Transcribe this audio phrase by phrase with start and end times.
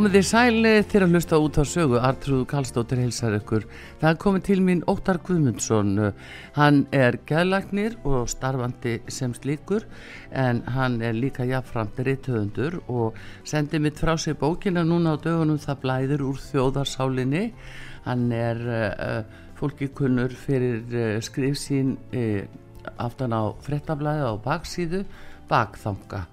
[0.00, 3.66] Komið þið sælið til að hlusta út á sögu, Artrúð Kallstóttir heilsar ykkur.
[4.00, 5.90] Það komið til mín Óttar Guðmundsson,
[6.56, 9.84] hann er gæðlagnir og starfandi sem slíkur
[10.32, 15.60] en hann er líka jafnframt rittöðundur og sendi mitt frá sig bókina núna á dögunum
[15.60, 17.44] það blæður úr þjóðarsálinni.
[18.08, 19.22] Hann er uh,
[19.60, 22.40] fólki kunnur fyrir uh, skrif sín uh,
[22.96, 25.04] aftan á frettablaði á baksíðu,
[25.52, 26.24] bakþanga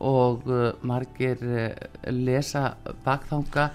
[0.00, 1.70] og uh, margir uh,
[2.10, 3.70] lesa bakþanga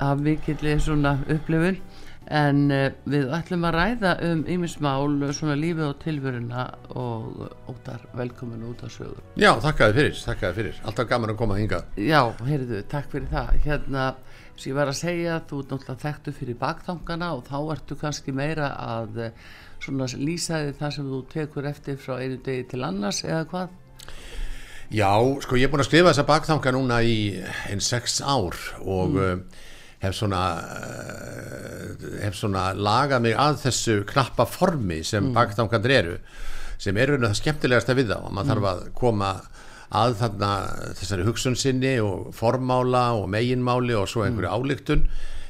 [0.00, 1.80] af mikill svona upplifun.
[2.28, 8.66] En uh, við ætlum að ræða um ymismál svona lífið og tilvöruna og óttar velkomin
[8.68, 10.82] út á sögur Já, þakkaði fyrir, þakkaði fyrir.
[10.84, 13.54] Alltaf gaman að koma að hinga Já, heyrðu, takk fyrir það.
[13.64, 14.04] Hérna,
[14.58, 18.36] sem ég var að segja þú ert náttúrulega þekktu fyrir bakþangana og þá ertu kannski
[18.36, 19.22] meira að
[19.80, 23.76] svona lýsa þig það sem þú tekur eftir frá einu degi til annars eða hvað
[24.88, 27.16] Já, sko ég er búin að skrifa þessa bakþanga núna í
[27.68, 29.18] einn sex ár og mm.
[29.20, 29.64] uh,
[30.00, 35.34] hef svona uh, hef svona lagað mig að þessu knappa formi sem mm.
[35.36, 36.14] bakþangandir eru
[36.80, 38.52] sem eru það skemmtilegast að við þá og maður mm.
[38.54, 39.32] þarf að koma
[39.98, 40.48] að þarna
[41.02, 45.04] þessari hugsun sinni og formála og meginmáli og svo einhverju álíktun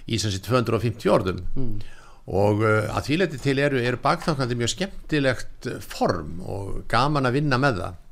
[0.08, 1.40] í þessi 250 orðum
[2.26, 7.38] og uh, að því leti til eru, eru bakþangandir mjög skemmtilegt form og gaman að
[7.38, 8.04] vinna með það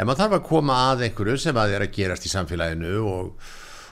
[0.00, 3.50] en maður þarf að koma að einhverju sem að er að gerast í samfélaginu og,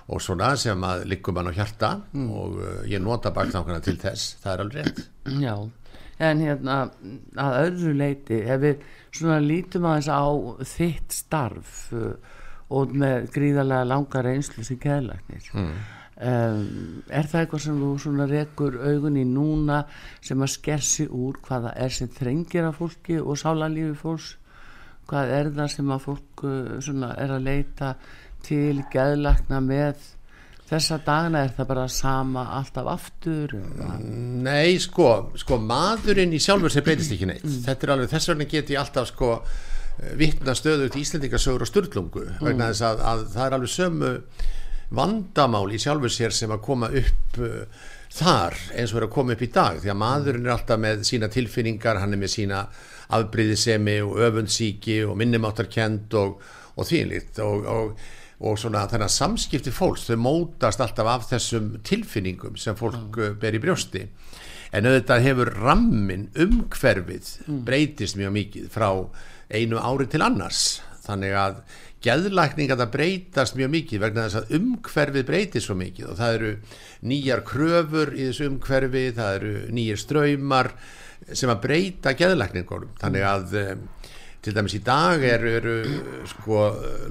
[0.08, 2.30] og svona sem að liggum mann á hjarta mm.
[2.32, 5.02] og uh, ég nota baknákana til þess, það er alveg rétt
[5.44, 5.54] Já,
[6.30, 6.78] en hérna
[7.36, 10.24] að öðru leiti, ef við svona lítum aðeins á
[10.72, 12.10] þitt starf uh,
[12.72, 15.70] og með gríðarlega langa reynslu sem keðlagnir mm.
[16.24, 16.58] um,
[17.12, 19.84] er það eitthvað sem þú svona rekur augun í núna
[20.24, 24.36] sem að skersi úr hvaða er sem þrengir af fólki og sálanlífi fólks
[25.08, 27.94] hvað er það sem að fólk uh, er að leita
[28.44, 30.06] til geðlakna með
[30.68, 33.56] þessa dagna er það bara sama alltaf aftur
[34.44, 37.58] Nei sko, sko maðurinn í sjálfur sem breytist ekki neitt mm.
[37.64, 39.32] þetta er alveg þess vegna get ég alltaf sko
[40.18, 42.42] vittna stöðu til Íslandingasögur og Sturlungu mm.
[42.44, 44.12] vegna þess að, að það er alveg sömu
[44.98, 49.34] vandamál í sjálfur sér sem að koma upp uh, þar eins og er að koma
[49.34, 52.62] upp í dag því að maðurinn er alltaf með sína tilfinningar hann er með sína
[53.16, 56.42] afbreyðisemi og öfundsíki og minnumáttarkend og,
[56.76, 58.02] og þýnlitt og, og,
[58.38, 63.40] og svona þannig að samskipti fólks þau mótast alltaf af þessum tilfinningum sem fólk mm.
[63.40, 64.04] ber í brjósti
[64.76, 67.64] en auðvitað hefur rammin umhverfið mm.
[67.68, 68.90] breytist mjög mikið frá
[69.48, 70.64] einu ári til annars
[71.06, 71.62] þannig að
[72.04, 76.52] geðlækninga það breytast mjög mikið vegna þess að umhverfið breytist svo mikið og það eru
[77.10, 80.70] nýjar kröfur í þessu umhverfi, það eru nýjar ströymar
[81.32, 83.86] sem að breyta geðlækningunum þannig að um,
[84.44, 85.74] til dæmis í dag eru, eru
[86.30, 86.62] sko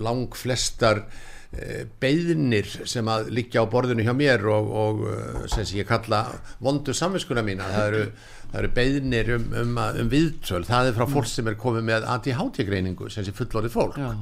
[0.04, 5.68] lang flestar uh, beðnir sem að liggja á borðinu hjá mér og, og uh, sem
[5.78, 6.24] ég kalla
[6.64, 7.70] vondu samvinskuna mína.
[7.76, 8.04] Það eru,
[8.52, 12.12] það eru beðnir um, um, um viðtöl, það er frá fólk sem er komið með
[12.16, 14.00] ADHD-greiningu sem sé fullorðið fólk.
[14.02, 14.14] Já.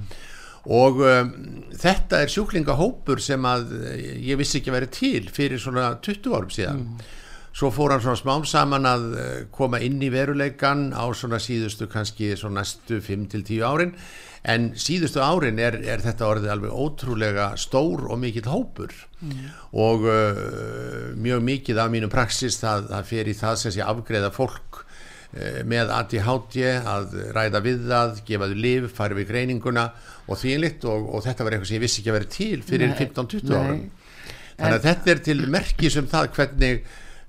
[0.66, 1.36] og um,
[1.78, 3.70] þetta er sjúklingahópur sem að
[4.18, 6.82] ég vissi ekki að vera til fyrir svona 20 árum síðan.
[6.90, 7.22] Mm
[7.56, 11.88] svo fór hann svona smám saman að eh, koma inn í veruleikan á svona síðustu
[11.92, 13.94] kannski svona næstu 5-10 árin
[14.46, 18.92] en síðustu árin er, er þetta orðið alveg ótrúlega stór og mikill hópur
[19.22, 19.46] mm.
[19.82, 24.30] og uh, mjög mikið af mínum praxis það, það fer í það sem sé afgreða
[24.36, 24.82] fólk
[25.34, 29.88] eh, með ADHD að ræða við það, gefa þau liv, fara við greininguna
[30.28, 32.92] og þýnlitt og, og þetta var eitthvað sem ég vissi ekki að vera til fyrir
[32.92, 33.58] Nei, 15-20 nei.
[33.64, 33.82] árum.
[34.56, 36.86] Þannig að þetta er til merkis um það hvernig,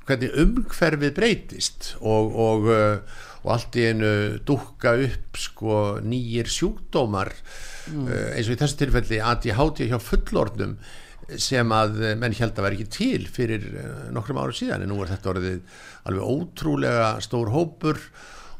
[0.06, 4.12] hvernig umhverfið breytist og, og, uh, og allt í einu
[4.46, 10.78] dúkka upp sko nýjir sjúkdómar uh, eins og í þessu tilfelli ADHD hjá fullorðnum
[11.42, 14.86] sem að menn held að vera ekki til fyrir uh, nokkrum árum síðan.
[14.86, 17.98] En nú er þetta orðið alveg ótrúlega stór hópur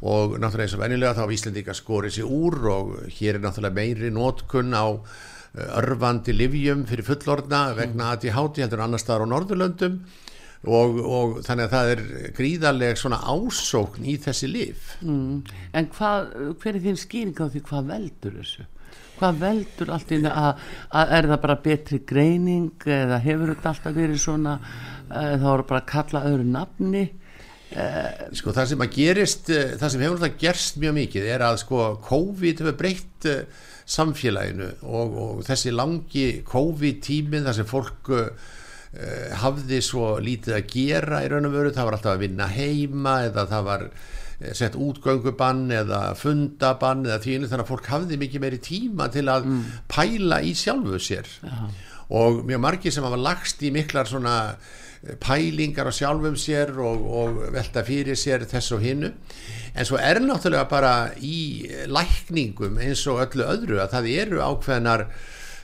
[0.07, 3.79] og náttúrulega eins og venjulega þá hafa Íslandika skorið sér úr og hér er náttúrulega
[3.79, 4.99] meiri nótkunn á
[5.57, 10.01] örfandi livjum fyrir fullorðna vegna ADHD heldur en annar staðar á Norðurlöndum
[10.65, 12.03] og, og þannig að það er
[12.37, 15.45] gríðarleg svona ásókn í þessi liv Mm.
[15.77, 16.31] En hvað,
[16.63, 18.65] hver er þín skýring á því hvað veldur þessu?
[19.17, 20.65] Hvað veldur allt í einu að,
[21.01, 25.69] að er það bara betri greining eða hefur þetta alltaf verið svona uh, þá eru
[25.69, 27.05] bara að kalla öðru nafni
[28.37, 31.57] sko það sem að gerist eh, það sem hefur það gerst mjög mikið er að
[31.65, 38.13] sko COVID hefur breytt eh, samfélaginu og, og þessi langi COVID tíminn þar sem fólk
[39.43, 43.17] hafði svo lítið að gera í raun og veru, það var alltaf að vinna heima
[43.27, 48.45] eða það var eh, sett útgöngubann eða fundabann eða þvínu þannig að fólk hafði mikið
[48.47, 49.51] meiri tíma til að
[49.93, 51.31] pæla í sjálfu sér.
[52.17, 57.07] Og mjög margir sem hafa lagst í miklar svona eh, pælingar á sjálfum sér og,
[57.21, 59.13] og velta fyrir sér þess og hinnu
[59.77, 65.11] en svo er náttúrulega bara í lækningum eins og öllu öðru að það eru ákveðnar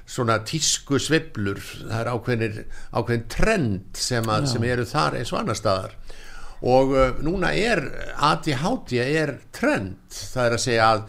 [0.09, 2.63] svona tísku sveiflur það er ákveðnir,
[2.93, 5.99] ákveðin trend sem, að, sem eru þar eins og annar staðar.
[6.63, 7.83] Og uh, núna er
[8.23, 9.99] ADHD er trend.
[10.13, 11.05] Það er að segja að,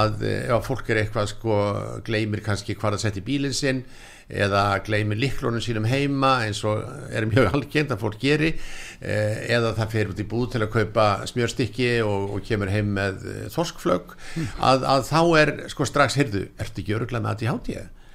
[0.00, 1.58] að uh, ef fólk er eitthvað sko
[2.06, 3.84] gleymir kannski hvað að setja í bílinn sinn
[4.30, 9.74] eða gleymir liklunum sínum heima eins og er mjög algengt að fólk geri eh, eða
[9.78, 13.46] það fer út í búð til að kaupa smjörstykki og, og kemur heim með eh,
[13.54, 14.14] þorskflögg.
[14.58, 17.34] Að, að þá er sko strax, heyrðu, ertu ekki öruglega með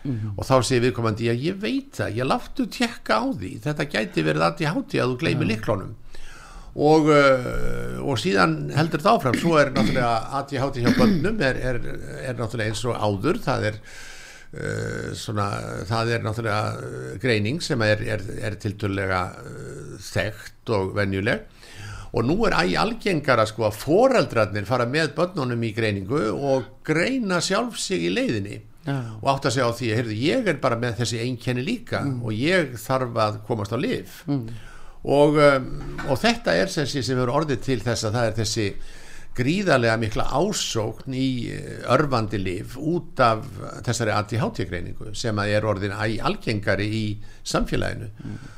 [0.05, 0.31] ADHD?
[0.37, 3.51] og þá segir viðkomandi, já ég veit það ég láttu tjekka á því.
[3.65, 5.95] Þetta gæti verið ADHD að þú gleymir liklunum
[6.75, 9.39] og, uh, og síðan heldur það áfram.
[9.39, 11.79] Svo er náttúrulega ADHD hjá bönnum er, er,
[12.27, 13.39] er náttúrulega eins og áður.
[13.45, 15.49] Það er uh, svona,
[15.87, 21.51] það er náttúrulega uh, greining sem er, er, er tilturlega uh, þekkt og venjuleg.
[22.15, 27.41] Og nú er æg algengara sko að foreldrarnir fara með bönnunum í greiningu og greina
[27.43, 28.95] sjálf sig í leiðinni Já.
[29.21, 32.31] og átt að segja á því heyrðu, ég er bara með þessi einkenni líka og
[32.37, 34.19] ég þarf að komast á lif
[35.05, 35.65] og, um,
[36.09, 38.67] og þetta er sem, sem hefur orðið til þess að það er þessi
[39.35, 43.45] gríðarlega mikla ásókn í eh, örfandi lif út af
[43.85, 47.05] þessari ADHD-greiningu sem að er orðin æ algengari í
[47.45, 48.07] samfélaginu.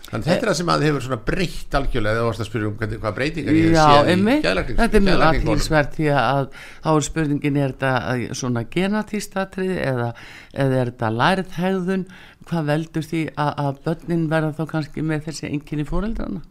[0.08, 2.76] Þannig þetta er það sem að hefur svona breytt algjörlega þú varst að spyrja um
[2.80, 6.44] hvernig, hvað breytingar ég séð í einmitt, geðlæknings- þetta er mjög aðtilsvert því að
[6.86, 10.10] þá er spurningin er þetta að svona genatístatrið eða,
[10.54, 12.06] eða er þetta lærið hegðun
[12.48, 16.46] hvað veldur því að, að börnin verða þá kannski með þessi enginni fóreldrana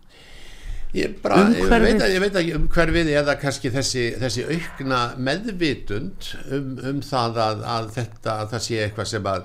[0.97, 6.31] Ég, bara, ég, veit að, ég veit ekki umhverfið eða kannski þessi, þessi aukna meðvitund
[6.57, 9.45] um, um það að, að þetta að það sé eitthvað sem að,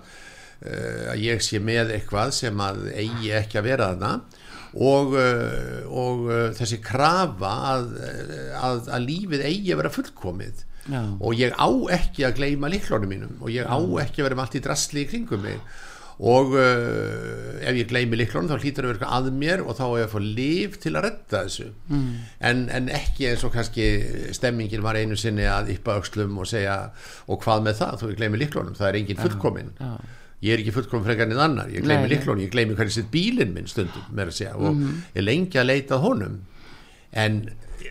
[0.63, 4.13] uh, að ég sé með eitthvað sem að eigi ekki að vera þarna.
[4.71, 7.87] Og, uh, og uh, þessi krafa að,
[8.55, 10.67] að, að lífið eigi að vera fullkomið.
[10.89, 10.97] Já.
[11.21, 13.35] og ég á ekki að gleyma liklónum mínum.
[13.43, 15.59] Og ég á ekki að vera með allt í drastli í kringum mig
[16.21, 19.83] og uh, ef ég gleymi liklónum þá hlýtur að vera eitthvað að mér og þá
[19.87, 21.67] er ég að fá líf til að redda þessu.
[21.89, 22.09] Mm.
[22.49, 23.87] en, en ekki eins og kannski
[24.37, 26.77] stemmingin var einu sinni að yppa aukslum og segja
[27.25, 29.91] og hvað með það, þú gleymi liklónum það er engin fullkomin já.
[30.45, 33.55] ég er ekki fullkomin frekar en annar, ég gleymi liklónum ég gleymi hvernig sitt bílinn
[33.57, 34.53] minn stundum meira að segja.
[34.61, 34.77] Og
[35.17, 36.41] ég lengi að leita honum.
[37.11, 37.41] En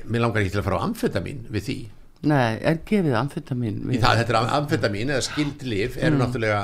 [0.06, 1.80] mér langar ekki til að fara á amfetamin við því.
[2.30, 6.58] Nei, er gefið amfetamin það, þetta er amfetamin eða skildlif eru náttúrulega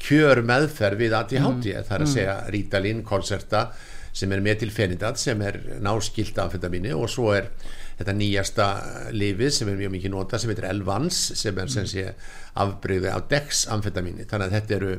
[0.00, 3.68] kjör meðferð við ADHD það er að segja Ritalin, Concerta
[4.16, 7.50] sem er metilfenidat sem er náskilt amfetamini og svo er
[8.00, 8.68] þetta nýjasta
[9.14, 12.06] lifið sem er mjög mikið nota sem heitir Elvans sem er sem sé
[12.58, 14.96] afbreyði af Dex amfetamini þannig að þetta eru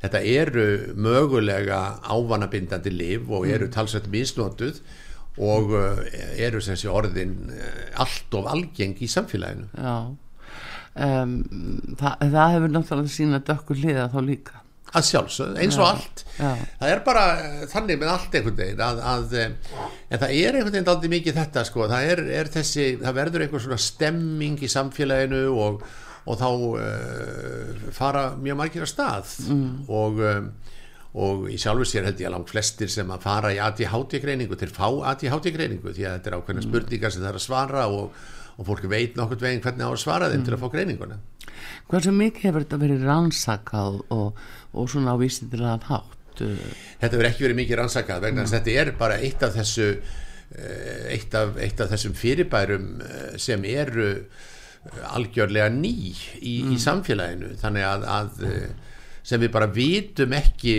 [0.00, 0.66] þetta eru
[0.96, 4.80] mögulega ávanabindandi lif og eru talsveit misnotuð
[5.40, 6.00] og uh,
[6.40, 9.68] eru sem sé orðin uh, allt of algeng í samfélaginu.
[9.76, 10.16] Já
[10.96, 11.36] um,
[12.00, 14.56] það, það hefur náttúrulega sína dökkur hliða þá líka.
[14.90, 16.22] Að sjálfsögð, eins og Já, allt.
[16.34, 16.48] já.
[16.80, 20.74] það er bara eh, þannig með allt einhvern veginn að, að, en það er einhvern
[20.74, 24.70] veginn aldrei mikið þetta sko, það er, er þessi það verður einhver svona stemming í
[24.72, 25.84] samfélaginu og,
[26.26, 29.30] og þá uh, fara mjög margir að stað.
[29.46, 29.70] Mm.
[29.94, 30.50] og um,
[31.20, 34.54] og í sjálfu sér held ég að langt flestir sem að fara í ADHD greiningu
[34.58, 37.86] til fá ADHD greiningu því að þetta er ákveðna spurningar sem það er að svara
[37.90, 38.20] og,
[38.60, 40.46] og fólk veit nokkurt veginn hvernig á að svara þeim mm.
[40.46, 41.20] til að fá greininguna
[41.90, 44.40] Hversu mikið hefur þetta verið rannsakað og,
[44.72, 46.16] og svona á vísindilega hátt?
[46.40, 48.52] Þetta verið ekki verið mikið rannsakað vegna mm.
[48.54, 53.66] þetta er bara eitt af þessu eh, eitt af, eitt af þessum fyrirbærum eh, sem
[53.68, 56.72] eru eh, algjörlega ný í, mm.
[56.76, 58.46] í samfélaginu þannig að, að
[59.26, 60.76] sem við bara vitum ekki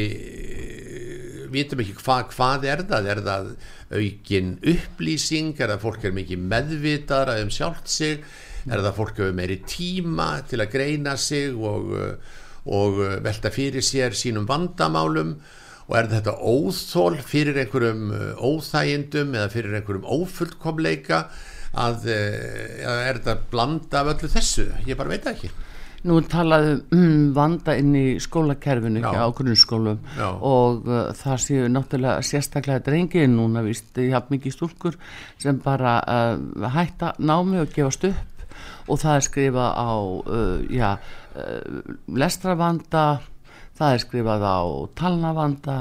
[1.53, 3.09] vitum ekki hva, hvað er það.
[3.13, 3.49] Er það
[3.99, 5.55] aukin upplýsing?
[5.59, 8.21] Er það fólk er mikið meðvitaðra um sjálft sig?
[8.67, 11.95] Er það fólk hefur meiri tíma til að greina sig og,
[12.69, 15.35] og velta fyrir sér sínum vandamálum?
[15.89, 21.25] Og er þetta óþól fyrir einhverjum óþægindum eða fyrir einhverjum ófullkomleika
[21.81, 25.51] að er þetta blanda af öllu þessu, ég bara veit ekki
[26.01, 30.29] Nú talaðu um vanda inn í skólakerfinu á grunnskólum Já.
[30.33, 34.97] og uh, það séu náttúrulega sérstaklega drengi núna vist ég haf mikið stúlkur
[35.37, 38.57] sem bara uh, hætta námi og gefast upp
[38.89, 40.91] og það er skrifað á uh, ja,
[41.37, 43.05] uh, lestravanda
[43.77, 44.59] það er skrifað á
[44.97, 45.77] talnavanda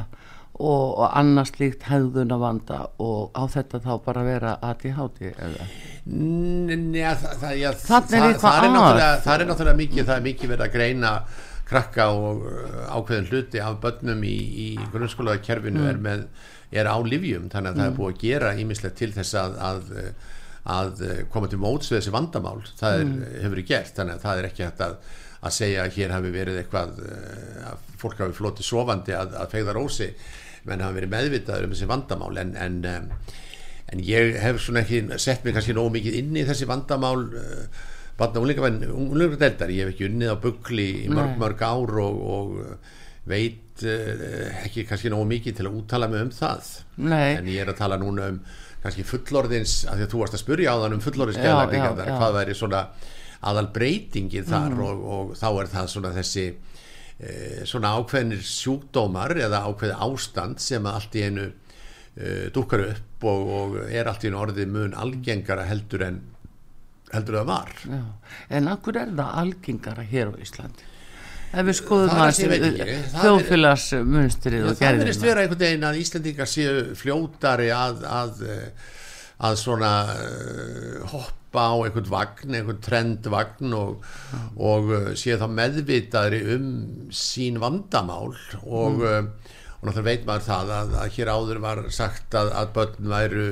[0.61, 5.69] og, og annars líkt hefðunavanda og á þetta þá bara vera eða
[6.11, 7.77] Njá, það, er
[9.25, 11.13] það er náttúrulega mikið, það er mikið verið að greina
[11.71, 15.89] krakka og uh, ákveðin hluti af börnum í, í grunnskólaða kerfinu mm.
[15.93, 16.27] er, með,
[16.75, 17.81] er á livjum þannig að mm.
[17.81, 17.99] það er mm.
[18.01, 19.95] búið að gera ímislegt til þess að, að,
[20.77, 23.25] að koma til móts við þessi vandamál það er, mm.
[23.37, 24.99] hefur verið gert þannig að það er ekki hægt að,
[25.41, 29.77] að segja að hér hafi verið eitthvað uh, að fólk hafi flótið sofandi að fegða
[29.77, 30.15] rósi
[30.69, 32.83] menn hafi verið meðvitaður um þessi vandamál en, en
[33.91, 37.83] en ég hef svona ekki sett mig kannski nógu mikið inn í þessi vandamál uh,
[38.21, 42.99] barna unlingadeldar ég hef ekki unnið á byggli í mörg mörg ár og, og uh,
[43.31, 47.39] veit uh, ekki kannski nógu mikið til að úttala mig um það Nei.
[47.39, 48.43] en ég er að tala núna um
[48.81, 52.37] kannski fullorðins, af því að þú varst að spurja á þann um fullorðins geðlækningar, hvað
[52.39, 52.85] væri svona
[53.51, 54.81] aðal breytingið þar mm.
[54.87, 56.70] og, og þá er það svona þessi eh,
[57.69, 63.81] svona ákveðnir sjúkdómar eða ákveði ástand sem allt í einu uh, dúkar upp og, og
[63.89, 66.21] er allt í orði mun algengara heldur en
[67.11, 68.05] heldur það var Já.
[68.57, 70.87] En akkur er það algengara hér á Íslandi?
[71.51, 72.37] Ef við skoðum að
[73.11, 74.79] þjóðfélagsmunstrið og gerðina.
[74.79, 78.45] Það verðist vera einhvern veginn að Íslandingar séu fljótari að, að,
[79.49, 81.17] að svona uh,
[81.51, 84.05] hoppa á einhvern vagn, einhvern trendvagn og,
[84.57, 86.69] og uh, séu þá meðvitaðri um
[87.11, 89.33] sín vandamál og mm
[89.81, 93.47] og náttúrulega veit maður það að, að hér áður var sagt að, að börn væru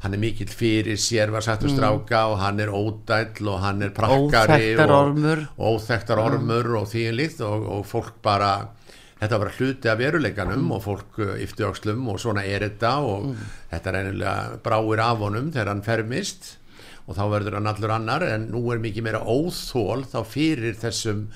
[0.00, 2.32] hann er mikill fyrir sér var sagt um stráka mm.
[2.32, 7.04] og hann er ódæll og hann er prakkari óþektar ormur og óþektar ormur og því
[7.14, 8.54] líkt og, og fólk bara
[9.20, 10.72] þetta var hluti af veruleikanum mm.
[10.74, 13.50] og fólk yfti uh, ákslum og svona er þetta og mm.
[13.70, 16.56] þetta er eiginlega bráir af honum þegar hann fermist
[17.10, 21.26] og þá verður hann allur annar en nú er mikið meira óþól þá fyrir þessum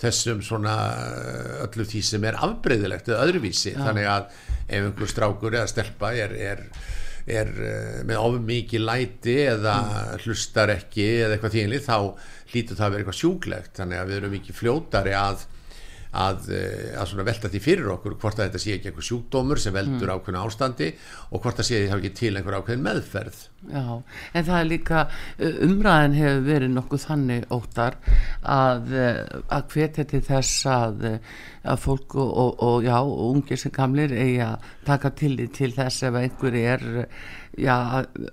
[0.00, 3.80] þessum svona eh, öllu því sem er afbreyðilegt eða öðruvísi Já.
[3.80, 4.28] þannig að
[4.66, 6.62] ef einhver strákur eða stelpa er, er,
[7.24, 10.24] er eh, með ofum mikið læti eða mm.
[10.26, 11.98] hlustar ekki eða eitthvað tíðinli þá
[12.52, 15.46] hlýtur það að vera eitthvað sjúglegt þannig að við erum mikið fljótari að
[16.16, 19.74] að, eh, að velta því fyrir okkur hvort að þetta sé ekki eitthvað sjúkdómur sem
[19.74, 20.14] veldur mm.
[20.16, 20.90] ákveðna ástandi
[21.30, 23.82] og hvort að sé því það ekki til einhver ákveðin meðferð Já,
[24.32, 25.02] en það er líka
[25.38, 27.98] eh, umræðin hefur verið nokkuð þannig óttar
[28.42, 29.22] að, eh,
[29.56, 31.08] að hvetja til þess að,
[31.66, 36.06] að fólk og, og, og já, ungir sem gamlir eigi að taka til, til þess
[36.06, 36.86] ef einhver er
[37.56, 37.76] já,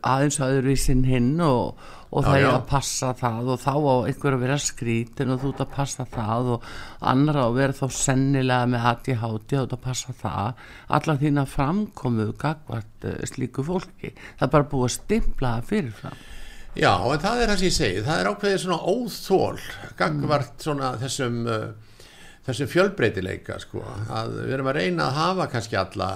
[0.03, 1.81] aðeins aðurvísin hinn og
[2.13, 2.47] og það já, já.
[2.47, 5.71] er að passa það og þá á einhver að vera skrítin og þú ert að
[5.73, 6.67] passa það og
[7.13, 10.61] annar á að vera þá sennilega með hati háti og þú ert að passa það.
[10.97, 14.13] Allar þína framkomu gagvart uh, slíku fólki.
[14.13, 16.23] Það er bara búið að stimpla það fyrirfram.
[16.73, 18.05] Já, en það er það sem ég segi.
[18.05, 19.65] Það er ákveðið svona óþól
[19.97, 20.63] gagvart mm.
[20.67, 21.67] svona þessum uh,
[22.45, 23.85] þessum fjölbreytileika sko.
[24.13, 26.09] Að við erum að reyna að hafa kannski alla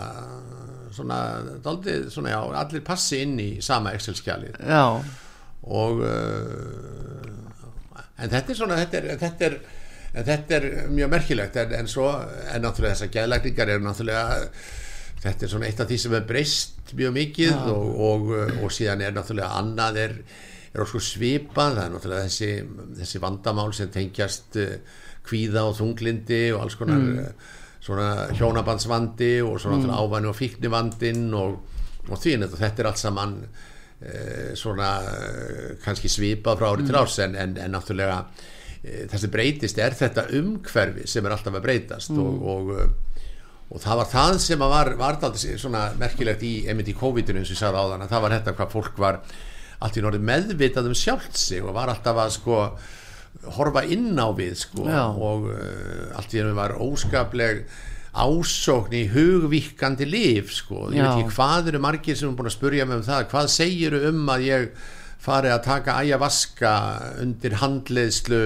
[0.94, 1.22] svona,
[1.62, 4.62] daldið, svona já, allir passi inn í sama Excel-skjalið.
[4.62, 5.02] Já
[5.68, 7.28] og uh,
[8.18, 9.56] en þetta er svona þetta er, þetta er,
[10.18, 14.24] þetta er mjög merkilegt en, en svo en náttúrulega þessar gæðlækningar er náttúrulega
[15.24, 17.60] þetta er svona eitt af því sem er breyst mjög mikið ja.
[17.74, 18.34] og, og,
[18.64, 20.18] og síðan er náttúrulega annað er,
[20.72, 22.52] er okkur svipað, það er náttúrulega þessi,
[23.02, 24.76] þessi vandamál sem tengjast uh,
[25.28, 27.24] kvíða og þunglindi og alls konar mm.
[27.28, 27.56] Uh,
[27.88, 29.92] svona hjónabandsvandi og svona mm.
[29.94, 31.60] ávæni og fíknivandin og,
[32.10, 33.76] og því að þetta er allt saman Eh,
[34.58, 36.92] svona eh, kannski svipað frá árið mm.
[36.92, 38.20] til árs en, en, en náttúrulega
[38.84, 42.22] eh, það sem breytist er þetta umhverfi sem er alltaf að breytast mm.
[42.22, 43.26] og, og,
[43.74, 47.64] og það var það sem var, var svona merkilegt í, í COVID-19 eins og ég
[47.64, 49.20] sagði á þann að það var þetta hvað fólk var
[49.78, 52.62] allt í norði meðvitað um sjálft sig og var alltaf að sko
[53.58, 55.04] horfa inn á við sko Já.
[55.14, 57.66] og uh, allt í norði var óskapleg
[58.24, 62.58] ásókn í hugvíkandi líf sko, ég veit ekki hvað eru margir sem er búin að
[62.58, 64.90] spurja mig um það, hvað segiru um að ég
[65.28, 66.74] fari að taka æjavaska
[67.24, 68.44] undir handleiðslu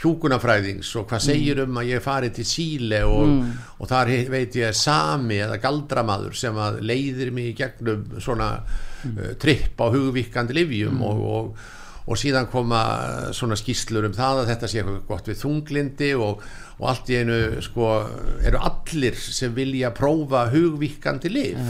[0.00, 3.34] hjúkunafræðings og hvað segir um að ég fari til Síle og,
[3.76, 9.80] og þar veit ég sami eða galdramaður sem að leiðir mig gegnum svona uh, tripp
[9.80, 11.68] á hugvíkandi livjum og, og,
[12.10, 12.82] og síðan koma
[13.36, 16.44] svona skýslur um það að þetta sé eitthvað gott við þunglindi og,
[16.80, 17.90] og allt í einu sko
[18.46, 21.60] eru allir sem vilja prófa hugvíkandi liv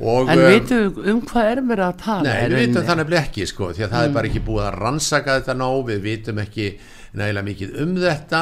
[0.00, 2.22] og En veitum við um hvað erum við að tala?
[2.24, 2.84] Nei, við rauninni?
[2.86, 5.80] það nefnilega ekki sko, því að það er bara ekki búið að rannsaka þetta nóg,
[5.90, 6.68] við vitum ekki
[7.20, 8.40] nægilega mikið um þetta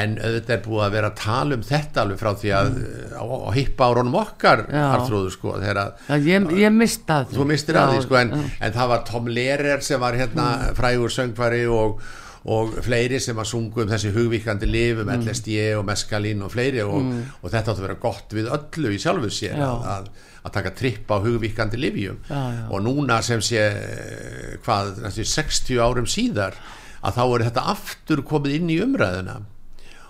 [0.00, 2.74] en auðvitað er búið að vera að tala um þetta alveg frá því að
[3.14, 4.82] á, á hippa árunum okkar, Já.
[4.96, 8.34] Artrúður sko, að Já, ég, ég mista því þú mistir að því Já, sko, en,
[8.34, 8.50] já.
[8.66, 12.02] en það var Tom Lehrer sem var hérna frægur söngvari og,
[12.50, 16.82] og fleiri sem að sungu um þessi hugvíkandi lif um LSD og meskalín og fleiri
[16.84, 17.00] og,
[17.40, 19.70] og þetta átti að vera gott við öllu í sjálfu sér Já.
[19.94, 22.66] að, að, taka tripp á hugvíkandi livjum Já, já.
[22.66, 26.58] og núna sem sé eh, hvað, næstu 60 árum síðar
[27.04, 29.42] að þá er þetta aftur komið inn í umræðuna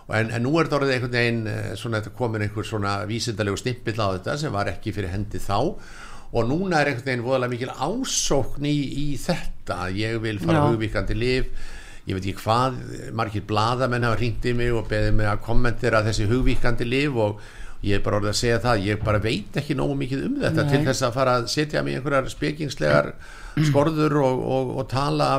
[0.09, 3.97] en, en nú er þetta orðið einhvern veginn eh, svona komin einhver svona vísindalegu snimpill
[4.01, 5.59] á þetta sem var ekki fyrir hendi þá.
[6.35, 9.89] Og núna er einhvern veginn voðalega mikil ásókn í, í þetta.
[9.95, 11.73] Ég vil fara hugvíkandi lif
[12.05, 12.81] ég veit ekki hvað,
[13.17, 17.39] margir bladamenn hafa hringt í mig og beðið mig að kommentera þessi hugvíkandi lif og
[17.85, 20.65] ég er bara orðið að segja það, ég bara veit ekki nógu mikið um þetta
[20.65, 20.73] Nei.
[20.73, 23.11] til þess að fara að setja mig einhverjar spekingslegar
[23.69, 25.31] skorður og, og, og tala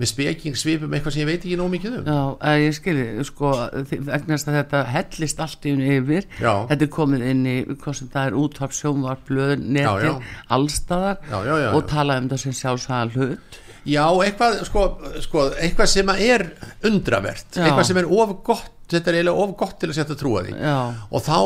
[0.00, 2.18] með spekingsvipum eitthvað sem ég veit ekki nógu mikið um Já,
[2.50, 3.50] að ég skilji, sko,
[3.90, 6.52] þess að þetta hellist allt í unni yfir, Já.
[6.70, 10.38] þetta er komið inn í, hvað sem það er, útvarp, sjónvarp, blöð, Já, neti, já.
[10.56, 11.68] allstaðar og já.
[11.92, 13.60] tala um það sem sjálfsæða hlut.
[13.88, 14.86] Já, eitthvað, sko,
[15.24, 16.46] sko, eitthvað sem er
[16.88, 17.64] undravert, Já.
[17.68, 20.56] eitthvað sem er of gott, þetta er eiginlega of gott til að setja trúa því
[20.58, 20.74] Já.
[21.10, 21.38] og þá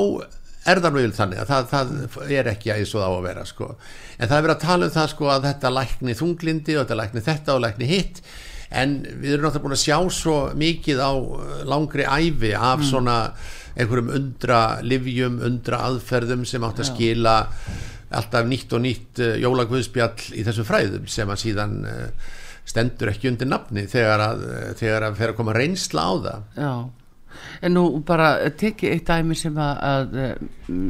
[0.73, 1.69] er það nú yfir þannig að það,
[2.15, 3.69] það er ekki eins og það á að vera sko.
[4.17, 7.01] en það er verið að tala um það sko, að þetta lækni þunglindi og þetta
[7.01, 8.23] lækni þetta og lækni hitt.
[8.75, 13.19] En við erum náttúrulega búin að sjá svo mikið á uh, langri ævi af svona
[13.75, 17.37] einhverjum undra livjum, undra aðferðum sem átt að skila
[18.15, 23.31] alltaf nýtt og nýtt uh, jólagvöðspjall í þessum fræðum sem að síðan uh, stendur ekki
[23.31, 24.45] undir nafni þegar að,
[24.81, 26.45] þegar að fer að koma reynsla á það.
[26.57, 26.75] Já,
[27.63, 28.29] en nú bara
[28.61, 30.47] tekið eitt dæmi sem að, að eh,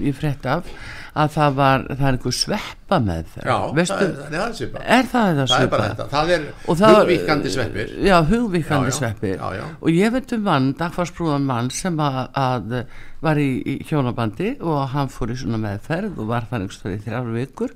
[0.08, 0.68] ég frétt af
[1.14, 4.56] að það var, það er einhver sveppa með þeir Já, Veistu, það, er, það er
[4.58, 6.46] svipað er það það það er bara þetta, það er
[6.80, 7.92] það- hugvíkandi sveppir.
[8.02, 9.36] Já, hugvíkandi Já, já, sveppir.
[9.38, 12.76] Já, og ég veit um mann, dagfarsbrúðan mann sem að, að
[13.24, 17.00] var í, í hjónabandi og hann fór í svona meðferð og var þannig stöð í
[17.06, 17.74] þrjár vikur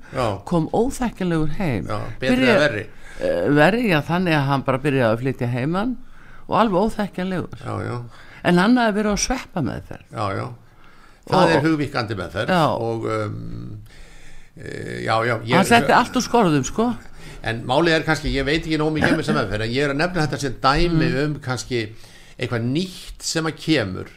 [0.49, 1.87] kom óþekkilegur heim.
[2.19, 2.85] Betri eða verri?
[3.19, 5.95] Eh, verri, já, þannig að hann bara byrjaði að flytja heimann
[6.49, 7.97] og alveg óþekkilegur já, já,
[8.43, 10.05] en hann hafði verið á sveppa meðferð.
[10.13, 10.47] Já, já.
[11.29, 12.63] Það Og- er hugvíkandi meðferð Já.
[12.81, 13.79] og um,
[14.57, 16.87] e, já, já ég, hann setti allt úr skorðum sko.
[17.43, 19.99] En málið er kannski, ég veit ekki mikið um þessa meðferð en ég er að
[20.01, 21.19] nefna þetta sem dæmi Mm.
[21.25, 21.83] um kannski
[22.39, 24.09] eitthvað nýtt sem að kemur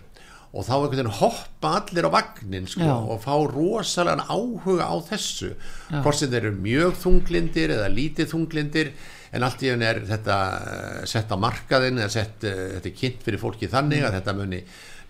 [0.53, 5.55] og þá einhvern veginn hoppa allir á vagnin sko, og fá rosalega áhuga á þessu.
[6.03, 8.91] Hvort sem þeir eru mjög þunglindir eða lítið þunglindir
[9.33, 12.99] en allt í henni er þetta eh, sett á markaðin eða sett, eh, þetta er
[12.99, 14.61] kynnt fyrir fólki þannig að þetta muni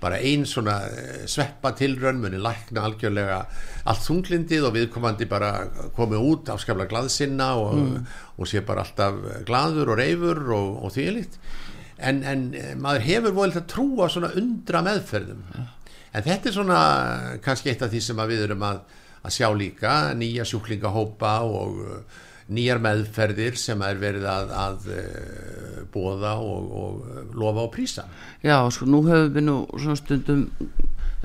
[0.02, 3.42] bara ein svona eh, sveppa tilraun muni lækna algjörlega
[3.90, 5.52] allt þunglindið og viðkomandi bara
[5.96, 8.00] komið út afskaplega glaðsinna og,
[8.38, 11.38] og sé bara alltaf glaður og reyfur og, og þvílitt
[12.02, 15.46] en, en eh, maður hefur volið að trúa svona undra meðferðum.
[16.12, 16.80] En þetta er svona
[17.44, 18.82] kannski eitt af því sem við erum að,
[19.22, 21.80] að sjá líka nýja sjúklingahópa og
[22.52, 28.08] nýjar meðferðir sem er verið að, að uh, bóða og, og lofa og prísa.
[28.42, 30.42] Já, sko, nú höfum við nú svona stundum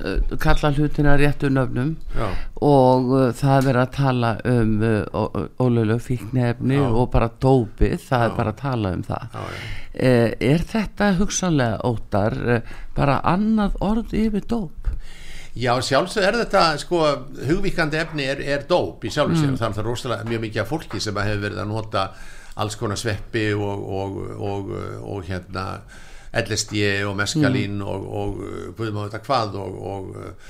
[0.04, 2.28] uh, kalla hlutina réttu nöfnum Já.
[2.62, 8.28] og uh, það er verið að tala um uh, ólögleg fíknefni og bara dópið, það
[8.28, 9.28] er bara að tala um það.
[9.34, 9.68] Já, já.
[9.98, 14.86] Eh, er þetta hugsanlega óttar eh, bara annað orð yfir dóp
[15.58, 16.98] Já, sjálfsög er þetta sko,
[17.48, 19.54] hugvíkandi efni er, er dóp í sjálfu sér.
[19.54, 22.04] Og það er það rosalega mjög mikið af fólki sem hefur verið að nota
[22.58, 24.70] alls konar sveppi og, og, og,
[25.02, 25.64] og, hérna
[26.38, 28.40] LSD og meskalín og, og
[28.78, 30.40] guðum á þetta hvað og, og,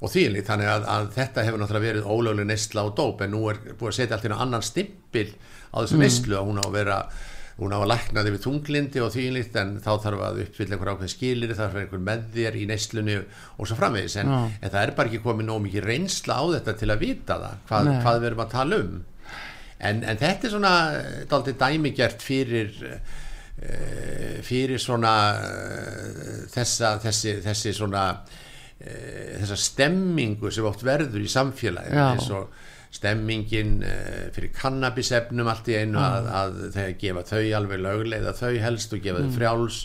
[0.00, 3.44] og þýrlít þannig að, að þetta hefur náttúrulega verið ólögleg neysla og dóp en nú
[3.52, 5.28] er búið að setja allt í einu annan stimpil
[5.70, 7.00] á þessu neyslu að hún á að vera
[7.56, 10.90] hún á að lækna þig við tunglindi og þýnlíkt en þá þarf að uppfylla einhver
[10.92, 14.16] ákveð skilir þarf einhver með þér í neyslunni og svo framvegis.
[14.20, 17.38] En, en það er bara ekki komið nóg mikið reynsla á þetta til að vita
[17.40, 18.98] það hvað, hvað við erum að tala um.
[19.76, 20.74] En, en þetta er svona
[21.32, 23.16] daldið dæmigert fyrir uh,
[24.44, 28.10] fyrir svona uh, þessa þessi, þessi svona
[28.76, 32.50] þessa stemmingu sem oft verður í samfélagi eins og
[32.94, 38.52] stemmingin uh, fyrir kannabisefnum allt í einu að, að þegar gefa þau alveg lögleiða þau
[38.62, 39.80] helst og gefa þau frjáls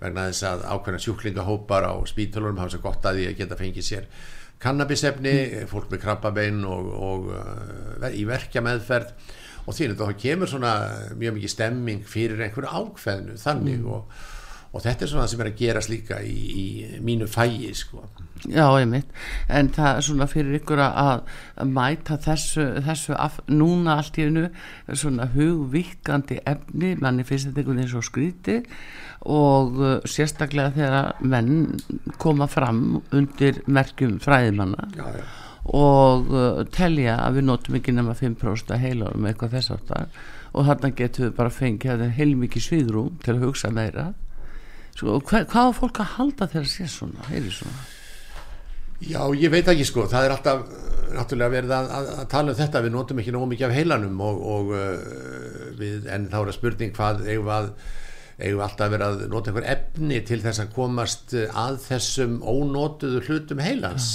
[0.00, 3.88] vegna þess að ákveðna sjúklingahópar á spítölunum hafa svo gott að því að geta fengið
[3.88, 4.10] sér
[4.64, 5.34] kannabisefni,
[5.68, 9.12] fólk með krabbabein og, og uh, í verkja meðferð
[9.64, 10.72] og því að það kemur svona
[11.16, 14.24] mjög mikið stemming fyrir einhverju ákveðnu þannig og,
[14.74, 18.02] og þetta er svona sem er að gerast líka í, í mínu fægi sko.
[18.50, 19.08] Já, einmitt,
[19.48, 21.22] en það er svona fyrir ykkur að
[21.70, 24.48] mæta þessu, þessu af, núna allt í einu
[24.90, 28.58] svona hugvíkandi efni, manni finnst þetta einhvern veginn svo skríti
[29.30, 31.78] og uh, sérstaklega þegar menn
[32.20, 35.24] koma fram undir merkjum fræðimanna já, já.
[35.78, 40.20] og uh, telja að við notum ekki nema 5% að heilarum eitthvað þess aftar
[40.52, 44.10] og þarna getum við bara fengið heilmikið sviðrúm til að hugsa meira
[44.94, 47.84] Svo, hver, hvað á fólk að halda þegar það sé svona, heyri svona.
[49.04, 52.52] Já, ég veit ekki sko, það er alltaf uh, náttúrulega verið að, að, að tala
[52.54, 52.82] um þetta.
[52.84, 56.56] Við notum ekki nógu mikið af heilanum og, og uh, við, en þá er það
[56.58, 57.70] spurning hvað eigum að
[58.34, 63.24] eigum alltaf verið að nota einhver efni til þess að komast uh, að þessum ónotuðu
[63.26, 64.12] hlutum heilans.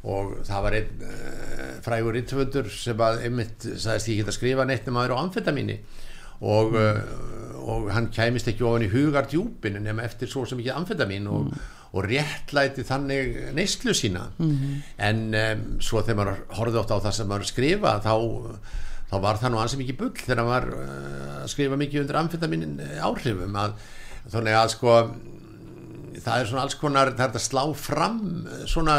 [0.00, 4.88] Og það var einn uh, frægur íttöfundur sem að einmitt sagðist ég geta skrifa neitt
[4.88, 5.80] um aður á amfetamíni.
[6.40, 7.02] Og, uh,
[7.60, 11.50] og hann kæmist ekki ofan í hugardjúpin nema eftir svo sem ekki amfetamin og,
[11.92, 14.28] og réttlæti þannig neyslu sína.
[14.98, 18.14] En um, svo þegar maður horfði oft á það sem maður skrifa þá,
[19.10, 22.80] þá var það nú ansið mikið bull þegar maður uh, að skrifa mikið undir amfetamin
[23.00, 23.76] áhrifum að,
[24.30, 24.96] þannig að sko
[26.20, 28.18] það er svona alls konar, það er að slá fram
[28.68, 28.96] svona,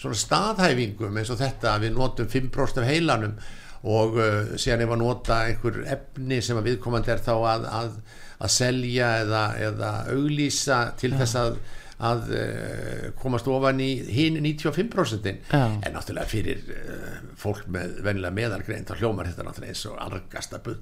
[0.00, 3.36] svona staðhæfingum eins og þetta að við notum 5% af heilanum
[3.82, 7.94] og uh, síðan ef að nota einhver efni sem að viðkomandi er þá að, að,
[8.38, 11.56] að selja eða, eða auglýsa til þess að
[12.02, 15.62] að uh, komast ofan í hinn 95% Já.
[15.78, 20.60] en náttúrulega fyrir uh, fólk með venjulega meðalgrein þá hljómar þetta náttúrulega eins og argasta
[20.64, 20.80] bull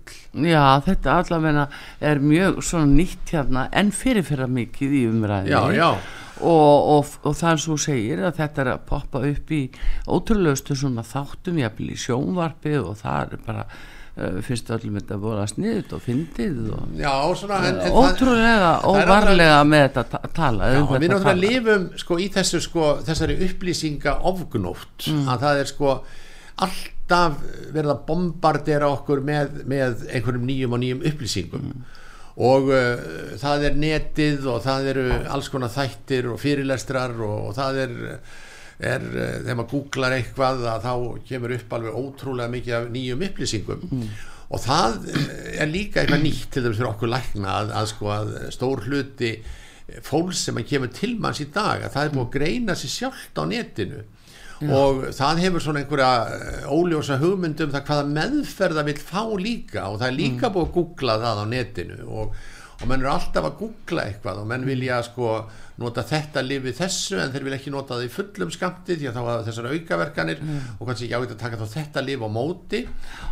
[0.49, 1.69] Já, þetta allavega
[2.11, 5.91] er mjög svona nýtt hérna en fyrirfyrra mikið í umræðinni Já, já.
[6.41, 9.63] Og, og, og það er svo segir að þetta er að poppa upp í
[10.09, 13.67] ótrúleustu svona þáttum jafnvel í sjónvarpi og það er bara
[14.45, 19.61] fyrst öllum þetta voru að sniðut og fyndið og Já, svona en, en ótrúlega óvarlega
[19.71, 24.17] með þetta ta- tala Já, um við náttúrulega lifum sko í þessu sko þessari upplýsinga
[24.33, 25.95] ofgnótt að það er sko
[26.61, 27.39] alltaf
[27.73, 31.71] verið að bombardera okkur með, með einhverjum nýjum og nýjum upplýsingum.
[32.41, 33.01] Og uh,
[33.41, 37.95] það er netið og það eru alls konar þættir og fyrirlestrar og, og það er,
[38.81, 40.93] er uh, þegar maður googlar eitthvað að þá
[41.31, 43.89] kemur upp alveg ótrúlega mikið af nýjum upplýsingum.
[44.51, 48.09] Og það eh, er líka eitthvað nýtt til þess fyrir okkur lækna að, að sko
[48.15, 49.35] að stór hluti
[50.07, 52.93] fólks sem að kemur til manns í dag að það er búið að greina sér
[52.95, 54.03] sjálft á netinu.
[54.61, 59.87] Og það hefur svona einhverja eh, óljósa hugmyndum það hvaða meðferða vill fá líka.
[59.89, 62.01] Og það er líka búið að googla það á netinu.
[62.11, 62.35] Og,
[62.81, 65.35] og menn eru alltaf að googla eitthvað og menn vilja sko
[65.81, 69.17] nota þetta lifið þessu en þeir vilja ekki nota það í fullum skamti því að
[69.17, 70.43] þá hafa þessar aukaverkanir
[70.79, 72.83] og kannski ekki ágætt að taka þá þetta lif á móti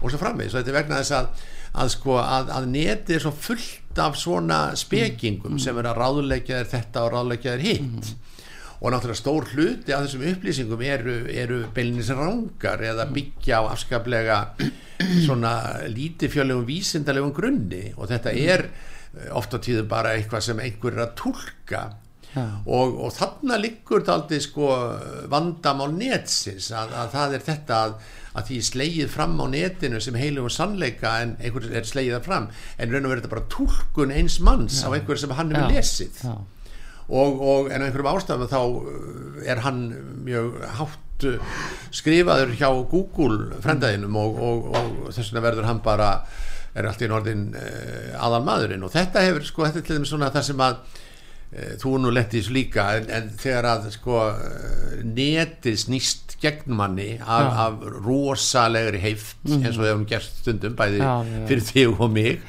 [0.03, 0.55] og svo framvegis.
[0.55, 1.45] Og þetta er vegna þess að,
[1.83, 6.61] að sko að, að netið er svo fullt af svona spekingum sem er að ráðleikja
[6.61, 8.13] þér þetta og ráðleikja þér hitt.
[8.79, 14.37] Og náttúrulega stór hluti af þessum upplýsingum eru, eru beilinins rángar eða byggja á afskaplega
[15.27, 15.55] svona
[15.91, 17.89] lítifjölegum vísindalegum grunni.
[17.99, 18.69] Og þetta er
[19.17, 21.87] eh, oft á tíðum bara eitthvað sem einhver er að tólka
[22.35, 22.45] Já.
[22.69, 24.69] og, og þarna liggur það aldrei sko
[25.33, 27.95] vandamál netsins að, að það er þetta að,
[28.37, 32.51] að því slegið fram á netinu sem heilum sannleika en einhver er slegið það fram
[32.53, 35.79] en raun og verið þetta bara tólkun eins manns á einhver sem hann hefur Já.
[35.79, 36.35] lesið Já.
[37.09, 39.83] og, og en á einhverjum ástafum þá uh, er hann
[40.29, 41.57] mjög hátt uh,
[42.03, 46.13] skrifaður hjá Google frendaðinum og, og, og þess vegna verður hann bara
[46.79, 50.09] er allt í norðin uh, aðal maðurinn og þetta hefur sko þetta er til þeim
[50.13, 54.19] svona það sem að uh, þú nú letti þessu líka en, en þegar að sko
[54.31, 57.49] uh, netið snýst gegn manni af, Já.
[57.67, 61.41] af rosalegri heift eins og við hefum gert stundum bæði Já, já.
[61.51, 62.45] fyrir þig og mig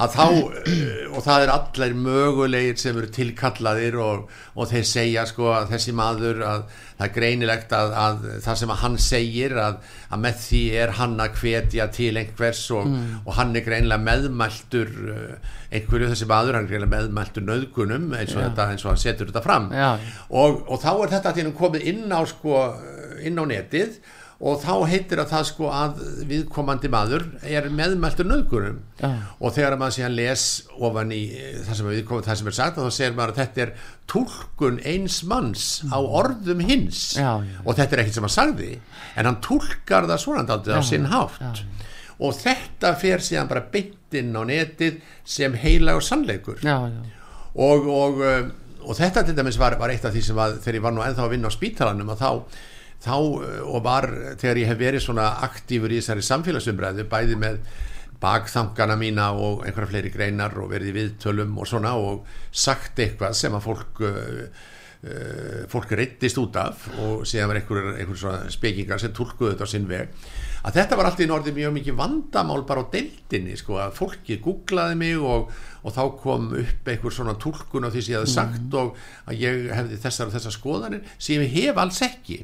[0.00, 5.24] að þá uh, og það er allir mögulegir sem eru tilkallaðir og, og þeir segja
[5.28, 9.56] sko að þessi maður að það er greinilegt að, að það sem að hann segir
[9.60, 9.78] að,
[10.10, 12.92] að með því er hann að hvetja til einhvers og,
[13.24, 18.36] og hann er greinilega meðmæltur uh, einhverju þessi maður, hann er greinilega meðmæltur nöðgunum eins
[18.36, 19.68] og, þetta, eins og hann setur þetta fram.
[20.30, 22.64] Og, og þá er þetta að þínum komið inn á sko
[23.20, 24.00] inn á netið
[24.40, 25.98] og þá heitir að það sko að
[26.30, 29.10] viðkomandi maður er meðmæltur nöðgurum Já.
[29.36, 30.44] og þegar maður síðan les
[30.80, 33.74] ofan í eh, það sem, það sem er sagt þá segir maður að þetta er
[34.08, 37.02] túlkun eins manns á orðum hins.
[37.20, 37.60] Já, já.
[37.66, 38.70] og þetta er ekkert sem hann sagði
[39.12, 41.62] en hann túlkar það svona daldið á sinn hátt.
[42.20, 46.64] Og þetta fer síðan bara beint inn á netið sem heila og sannleikur.
[46.64, 47.00] Já, já,
[47.60, 48.50] og, og, um,
[48.88, 51.04] og þetta til dæmis var, var eitt af því sem að þegar ég var nú
[51.04, 52.60] ennþá að vinna á spítalanum að þá,
[53.04, 54.08] þá uh, og var
[54.40, 57.62] þegar ég hef verið svona aktífur í þessari samfélagsumræðu bæði með
[58.20, 63.38] bakþangana mína og einhverja fleiri greinar og verið í viðtölum og svona og sagt eitthvað
[63.38, 64.44] sem að fólk uh,
[65.06, 69.68] uh, fólk reyttist út af og síðan var einhver, einhver svona spekingar sem tólkuðu þetta
[69.68, 70.12] á sinn veg
[70.60, 74.36] að þetta var alltaf í norði mjög mikið vandamál bara á deildinni sko að fólki
[74.44, 75.48] googlaði mig og,
[75.80, 79.44] og þá kom upp einhver svona tólkun á því sem ég hefði sagt og að
[79.46, 82.42] ég hefði þessar og þessar skoðanir sem ég hef alls ekki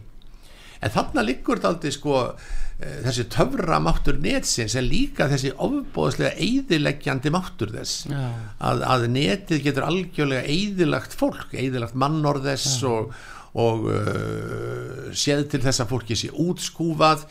[0.81, 6.35] en þarna liggur þetta aldrei sko eh, þessi töfra máttur netsins en líka þessi ofbóðslega
[6.37, 8.07] eyðileggjandi máttur þess.
[8.11, 8.27] Já.
[8.71, 13.15] að, að netið getur algjörlega eyðilagt fólk, eyðilagt mannorð þess og,
[13.57, 17.25] og uh, séð til þess að fólki sé útskúfað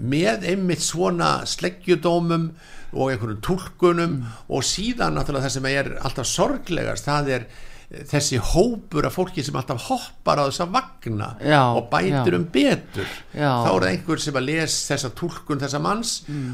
[0.00, 2.50] með einmitt svona sleggjudómum
[2.90, 4.14] og einhverjum túlkunum
[4.50, 7.46] og síðan náttúrulega það sem er alltaf sorglegast, það er
[7.90, 12.36] þessi hópur af fólki sem alltaf hoppar á þessa vagna Já, og bætir já.
[12.38, 13.50] um betur Já.
[13.64, 16.12] þá er það einhver sem að les þessa túlkun þessa manns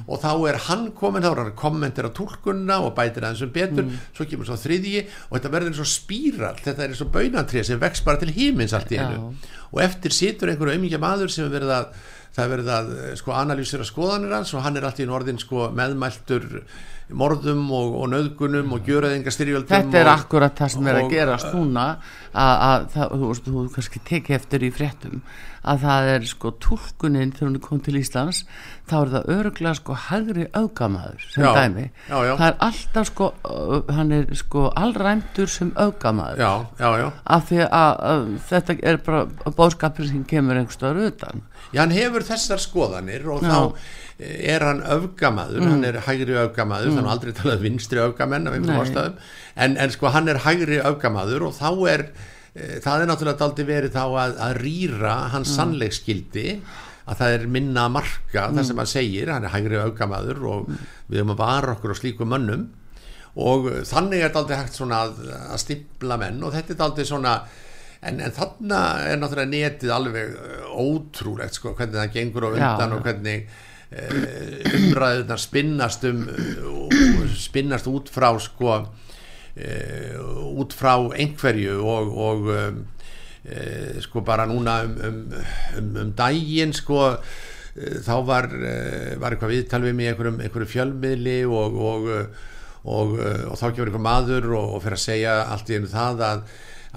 [0.09, 3.53] og þá er hann komin þá er hann kommentir á túlkunna og bætir aðeins um
[3.53, 7.13] betur svo kemur svo þriðji og þetta verður eins og spíral þetta er eins og
[7.13, 9.05] baunatrið sem vex bara til hímins allt í Já.
[9.05, 9.35] einu
[9.75, 11.91] og eftir situr einhverju aumingja maður sem er verið að
[12.37, 15.39] það er verið að eh, sko analýsera skoðanir hans og hann er allt í orðin
[15.41, 16.65] sko meðmæltur
[17.15, 21.53] morðum og, og nöðgunum og gjöraðingastyrjöldum Þetta er og, akkurat það sem er að gerast
[21.55, 21.85] núna
[22.33, 25.21] að, að það, þú veist, þú kannski tekið eftir í fréttum
[25.67, 28.45] að það er sko túlkunin þegar hún er kom til Íslands
[28.87, 31.85] þá er það öruglega sko hægri augamæður sem Já, dæmi.
[32.09, 32.33] já, já.
[32.39, 33.29] það er alltaf sko
[33.97, 36.45] hann er sko allræmdur sem augamæður
[37.25, 41.43] af því að, að þetta er bara bóðskapur sem kemur einhverstaður utan.
[41.73, 43.59] Já, hann hefur þessar skoðanir og þá
[44.21, 49.19] eh, er hann öfgamaður, hann er hægri öfgamaður, þannig aldrei talað um vinstri ástæðum,
[49.57, 52.07] en, en sko hann er hægri öfgamaður og þá er,
[52.57, 56.47] það er náttúrulega daldi verið þá að, að rýra hans sannleikskildi,
[57.07, 60.73] að það er minna að marka það sem hann segir, hann er hægri öfgamaður og
[60.73, 62.67] við höfum að vara okkur á slíkum mönnum.
[63.37, 67.05] Og þannig er þetta aldrei hægt svona að, að stimpla menn og þetta er aldrei
[67.05, 67.37] svona
[68.01, 72.95] en, en þarna er náttúrulega netið alveg uh, ótrúlegt sko, hvernig það gengur á undan
[72.95, 73.49] Já, og hvernig
[73.87, 76.25] umræðunar spinnast um
[77.39, 78.81] spinnast út frá sko
[79.57, 82.81] út frá einhverju og, og um,
[83.47, 85.21] uh, sko bara núna um, um,
[85.79, 90.73] um, um daginn sko uh, þá var, uh, var eitthvað viðtal við mig einhverjum, einhverjum
[90.73, 92.09] fjölmiðli og, og,
[92.85, 93.19] og,
[93.57, 96.43] þá gefur einhver maður og, fyrir að segja allt í einu það að,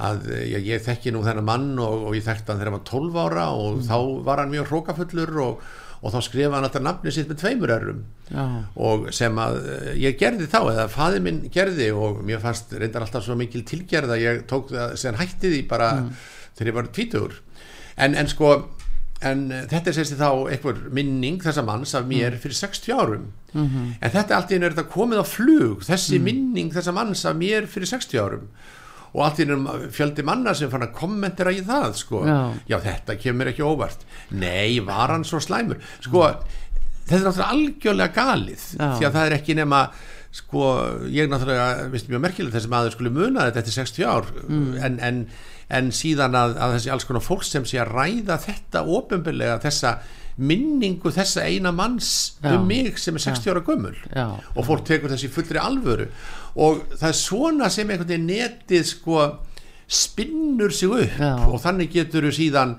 [0.10, 3.22] að já, ég þekki nú þennan mann og, ég þekkti hann þegar hann var 12
[3.26, 5.70] ára og þá var hann mjög hrókafullur og,
[6.00, 8.02] og þá skrifa hann alltaf nafni sitt með tveimur errum.
[8.30, 8.46] Já,
[8.80, 13.06] og sem að eh, ég gerði þá eða faði minn gerði og mér fannst reyndar
[13.06, 15.94] alltaf svo mikil tilgerð að ég tók það sem hætti því bara
[16.58, 17.40] þegar ég var tvítugur.
[18.00, 18.54] En, en sko
[19.20, 23.26] en þetta er sérst þá einhver minning þessa manns af mér fyrir 60 árum.
[23.52, 23.88] -hmm.
[24.00, 27.68] en þetta allt í er þetta komið á flug þessi minning þessa manns af mér
[27.68, 28.48] fyrir 60 árum
[29.14, 29.58] og allt í einu
[29.96, 32.24] fjöldi manna sem fann að kommentera í það sko,
[32.70, 32.78] Já.
[32.86, 36.28] þetta kemur ekki óvart nei, var hann svo slæmur sko,
[37.10, 38.88] þetta er náttúrulega algjörlega galið Já.
[39.00, 39.84] því að það er ekki nema
[40.40, 40.66] sko,
[41.10, 44.76] ég náttúrulega vist mjög merkilegt þessi maður skulle muna þetta eftir 60 ár Mm.
[44.86, 45.18] en, en,
[45.70, 49.96] en síðan að, að þessi alls konar fólk sem sé að ræða þetta ofinbyrlega þessa
[50.38, 52.54] minningu þessa eina manns Já.
[52.56, 53.98] um mig sem er 60 ára gömul.
[54.16, 56.08] Já, og fólk tekur þessi fullri alvöru.
[56.56, 59.26] Og það er svona sem einhvern veginn netið sko
[59.90, 61.20] spinnur sig upp.
[61.20, 61.34] Já.
[61.50, 62.78] og þannig getur þú síðan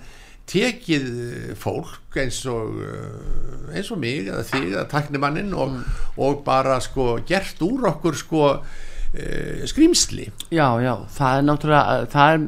[0.51, 5.77] tekið eh, fólk eins og eh, eins og mig eða þig eða taknimannin og,
[6.19, 8.45] og bara sko gert úr okkur sko
[9.15, 12.45] uh, skrýmsli já, já það er náttúrulega það er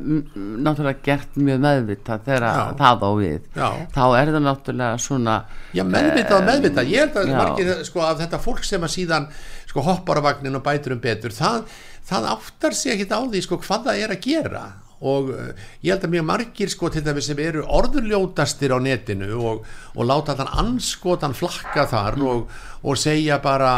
[0.66, 2.46] náttúrulega gert mjög meðvitað þegar
[2.82, 3.48] það á við.
[3.56, 3.68] Já.
[3.96, 5.38] þá er það náttúrulega svona
[5.72, 9.28] Já, meðvitað og meðvitað, ég held að margir, sko, af þetta fólk sem að síðan
[9.70, 11.66] sko, hoppar á vagnin og bætur um betur það,
[12.08, 14.64] það áttar sig ekkit á því sko, hvað það er að gera
[15.02, 15.48] og uh,
[15.82, 19.64] ég held að mjög margir sko til dæmis sem eru orðurljótastir á netinu og,
[19.96, 23.72] og láta þann anskotan flakka þar og, og segja bara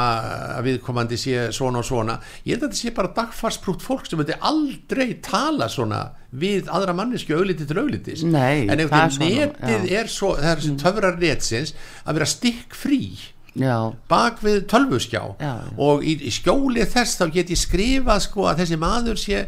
[0.58, 2.18] að viðkomandi sé svona og svona.
[2.44, 6.96] Ég held að þetta sé bara dagfarsprútt fólk sem þetta aldrei tala svona við aðra
[6.96, 8.24] manneski augliti til auglitis.
[8.26, 10.00] Nei, en ef þetta netið já.
[10.00, 13.04] er svo það er þessi töfrar netsins að vera stikk frí
[13.54, 13.76] já,
[14.10, 15.70] bak við tölvuskjá Já, já.
[15.78, 19.44] og í, í skjóli þess þá get ég skrifað sko að þessi maður sé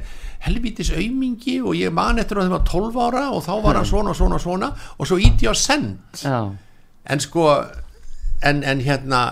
[0.46, 3.90] helvítis aumingi og ég man eftir að það var 12 ára og þá var hann
[3.90, 6.22] svona svona svona og svo íti á send.
[6.22, 6.40] Já,
[7.06, 7.46] en sko
[8.42, 9.22] en, en hérna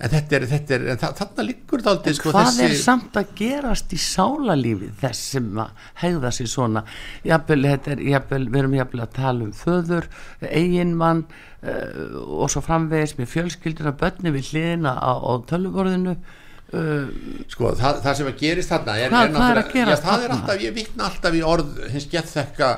[0.00, 2.74] en þetta er, þetta er, en þa þarna liggur það aldrei sko hvað þessi er
[2.80, 6.84] samt að gerast í sálarlífi þess sem að hegða sér svona?
[7.28, 10.08] Jafnvel, þetta er, jafnvel, við erum jafnvel að tala um föður,
[10.48, 16.16] eiginmann uh, og svo framvegis með fjölskylduna, börni við hliðina á, á tölvuborðinu.
[16.16, 16.38] uh,
[16.70, 20.24] sko það, það sem að gerist þarna er, Hvað- hvað er að gerast já, það
[20.24, 22.68] er alltaf, ég vittna alltaf í orð hins gett þekka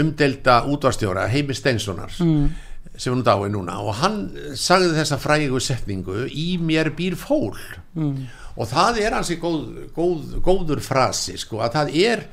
[0.00, 2.48] umdelda útvarstjóra Heimi Steinssonar mm.
[2.96, 4.18] sem er nú dái núna og hann
[4.56, 7.52] sagði þessa frægu setningu í mér býr fól
[7.94, 8.26] mm.
[8.56, 12.26] og það er hansi góð, góð, góður frasi sko að það er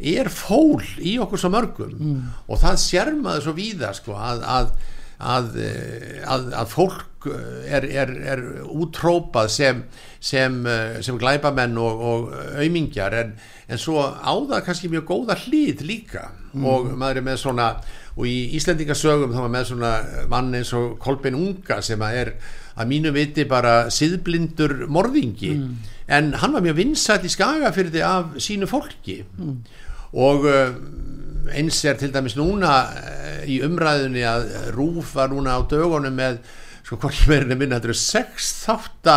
[0.00, 2.20] er fól í okkur svo mörgum mm.
[2.48, 4.76] og það sérmaði svo víða sko að, að
[5.22, 9.82] að, eh, að, að fólk eh, er, er, er útrópað sem,
[10.26, 13.32] sem, eh, sem glæpamenn og, og aumingjar en,
[13.70, 16.28] en svo á það kannski mjög góða hlýð líka.
[16.56, 17.70] Og maður er með svona
[18.16, 19.90] og í Íslendingasögum þá var með svona
[20.32, 22.30] mann eins og Kolbein Unga sem að er
[22.76, 25.52] að mínu viti bara siðblindur morðingi.
[26.08, 29.18] En hann var mjög vinsætt í skagafyrði af sínu fólki.
[30.16, 30.72] Og uh,
[31.52, 36.40] eins er til dæmis núna uh, í umræðunni að Rúf var núna á dögunum með
[36.86, 39.16] sko hvorki meirinni minna þetta eru sex þátta,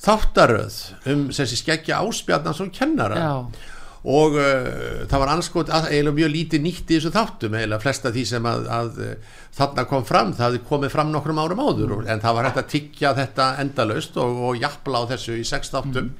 [0.00, 0.78] þáttaröð
[1.12, 3.20] um þessi skeggja áspjarnan som kennara.
[3.20, 3.68] Já,
[4.00, 8.22] og uh, það var anskot eiginlega mjög lítið nýtt í þessu þáttum eiginlega flesta því
[8.30, 12.08] sem að, að uh, þarna kom fram, það hafði komið fram nokkrum árum áður og,
[12.08, 15.74] en það var hægt að tyggja þetta endalaust og, og jafla á þessu í sex
[15.74, 16.14] þáttum.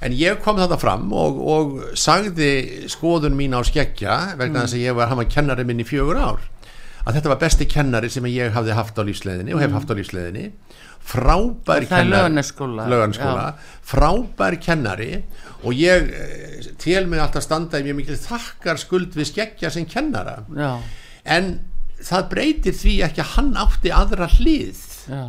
[0.00, 4.86] En ég kom þetta fram og, og sagði skoðun mín á skeggja vegna þess að
[4.86, 6.46] ég var, var kennari minn í fjögur ár
[7.04, 9.98] að þetta var besti kennari sem ég hafði haft á lífsleðinni og hef haft á
[9.98, 10.46] lífsleðinni
[11.00, 12.10] frábær kennari.
[12.90, 13.48] Laugarnesskóla,
[13.92, 15.12] frábær kennari.
[15.64, 19.88] Og ég eh, tel mig alltaf standa í mjög mikil þakkar skuld við skeggja sem
[19.88, 20.40] kennara.
[20.56, 20.72] Já,
[21.36, 21.52] en
[22.00, 24.84] það breytir því ekki að hann átti aðra hlið.
[25.10, 25.24] Já.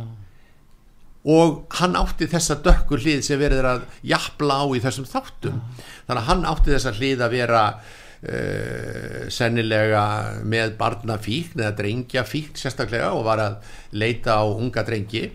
[1.32, 5.60] Og hann átti þessa dökkur hlið sem verið er að jafla á í þessum þáttum.
[6.08, 10.06] Þannig að hann átti þessa hlið að vera uh, sennilega
[10.42, 15.28] með barnafíkn eða drengjafíkn sérstaklega og var að leita á unga drengi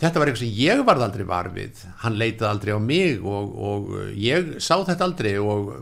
[0.00, 1.80] þetta var eitthvað sem ég varð aldrei var við.
[2.02, 5.72] Hann leitaði aldrei á mig og, og ég sá þetta aldrei og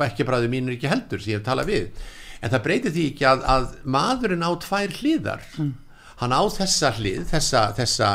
[0.00, 2.04] bekkjabræðu mín er ekki heldur sem ég hef talað við.
[2.40, 5.48] En það breytir því ekki að, að maðurinn á tvær hliðar.
[6.20, 8.12] Hann á þessa hlið þessa, þessa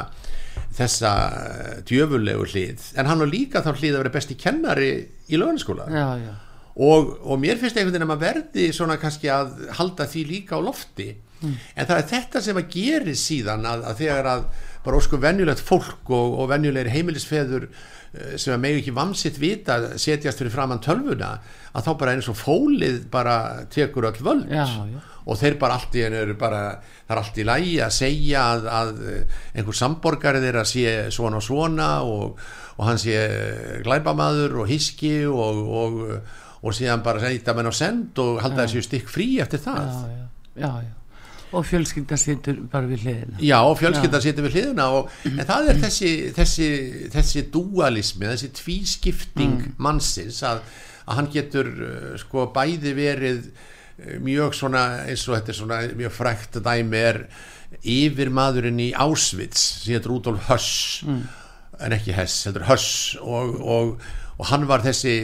[0.76, 4.90] þessa eh, djöfulegu hlið en hann á líka þá hlið að vera besti kennari
[5.32, 5.88] í lögnaskóla
[6.76, 10.60] og, og mér finnst einhvern veginn að maður verði svona kannski að halda því líka
[10.60, 11.14] á lofti.
[11.76, 14.46] En það er þetta sem að geri síðan að, að þegar að
[14.86, 19.80] bara ósku venjulegt fólk og, og venjulegir heimilisfeður eh, sem að megi ekki vamsitt vita
[20.02, 21.36] setjast fyrir framann tölvuna
[21.76, 23.38] að þá bara eins og fólið bara
[23.74, 25.02] tekur öll völd já, já.
[25.26, 26.62] og þeir bara allt í hennu eru bara
[27.08, 28.94] það er allt í lægi að segja að, að
[29.56, 32.44] einhver samborgari þeirra sé svona og svona og,
[32.78, 33.18] og hann sé
[33.86, 36.04] glæbamaður og hiski og, og,
[36.62, 40.06] og síðan bara segja menn á send og halda þessi stikk frí eftir það já,
[40.14, 40.30] já,
[40.62, 40.94] já, já.
[41.54, 43.38] Og fjölskylda situr bara við hliðina.
[43.44, 46.70] Já, og fjölskylda situr við hliðina og, en það er þessi, þessi,
[47.14, 50.64] þessi dualismi, þessi tvískipting mannsins að,
[51.06, 55.82] að hann getur uh, sko bæði verið uh, mjög svona eins og þetta er svona
[56.02, 57.24] mjög frækt dæmi er
[57.86, 64.06] yfir maðurinn í Auschwitz sem heitir Rudolf Höss en ekki Hess, heldur Höss og, og,
[64.38, 65.16] og hann var þessi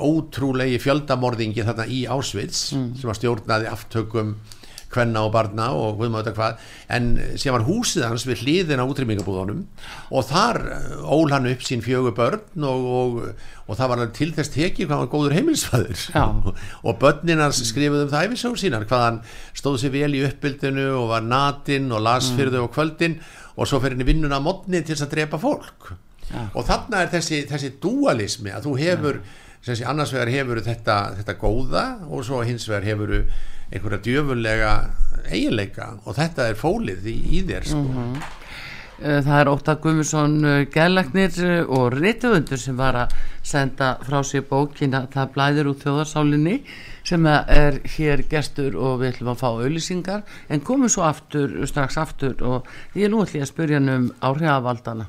[0.00, 4.38] ótrúlegi fjöldamorðingi þarna í Auschwitz sem var stjórnaði aftökum
[4.90, 8.82] kvenna og barna og við maður þetta hvað en sem var húsið hans við hliðin
[8.82, 9.62] á útrymmingabúðunum
[10.10, 13.18] og þar eh, ól hann upp sín fjögur börn og, og,
[13.66, 16.24] og það var til þess tekið hvað hann góður heimilisfæður Já.
[16.86, 19.20] og börnin hans skrifuðu um það æfisögur sínar hvað hann
[19.62, 23.20] stóð sér vel í uppbyldinu og var natinn og las fyrir þau á kvöldin
[23.56, 25.92] og svo fyrir henni vinnuna á modni til þess að drepa fólk
[26.30, 26.42] Já.
[26.54, 29.22] og þarna er þessi, þessi dualismi að þú hefur
[29.64, 33.16] þessi, annars vegar hefur þetta, þetta góða og svo hins vegar hefur
[33.70, 34.74] einhverja djöfulega
[35.30, 37.82] eiginleika og þetta er fólið í, í þér sko.
[39.00, 40.34] Eh, Það er Óttar Guðmundsson
[40.74, 41.38] gælagnir
[41.72, 46.58] og reytöfundur sem var að senda frá sér bókina Það blæðir úr þjóðarsálinni
[47.08, 51.96] sem er hér gestur og við ætlum að fá auðlýsingar en komum svo aftur, strax
[51.96, 55.08] aftur og ég er nú ætlum að spyrja um áhrifavaldana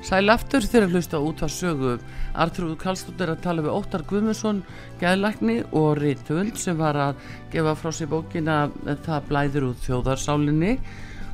[0.00, 1.90] Sæl aftur þegar að hlusta út á sögu.
[2.32, 4.62] Artrúð Kallstóttir að tala við Óttar Guðmundsson,
[4.96, 8.54] gæðlækni og Rítvöld sem var að gefa frá sér bókina
[9.04, 10.70] Það blæður út þjóðarsálinni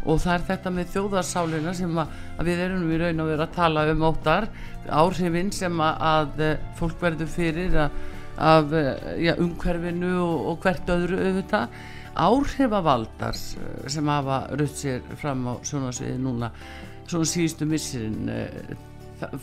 [0.06, 3.46] og það er þetta með þjóðarsálina sem að, að við erum við raun að vera
[3.46, 4.48] að tala um Óttar,
[4.90, 6.44] áhrifin sem að, að
[6.80, 8.02] fólk verður fyrir að,
[8.48, 8.76] af
[9.22, 11.78] ja, umhverfinu og, og hvert öðru auðvitað.
[12.16, 16.50] Áhrifavaldar sem hafa rutt sér fram á sjónasviði núna
[17.10, 18.30] svona síðustu missirinn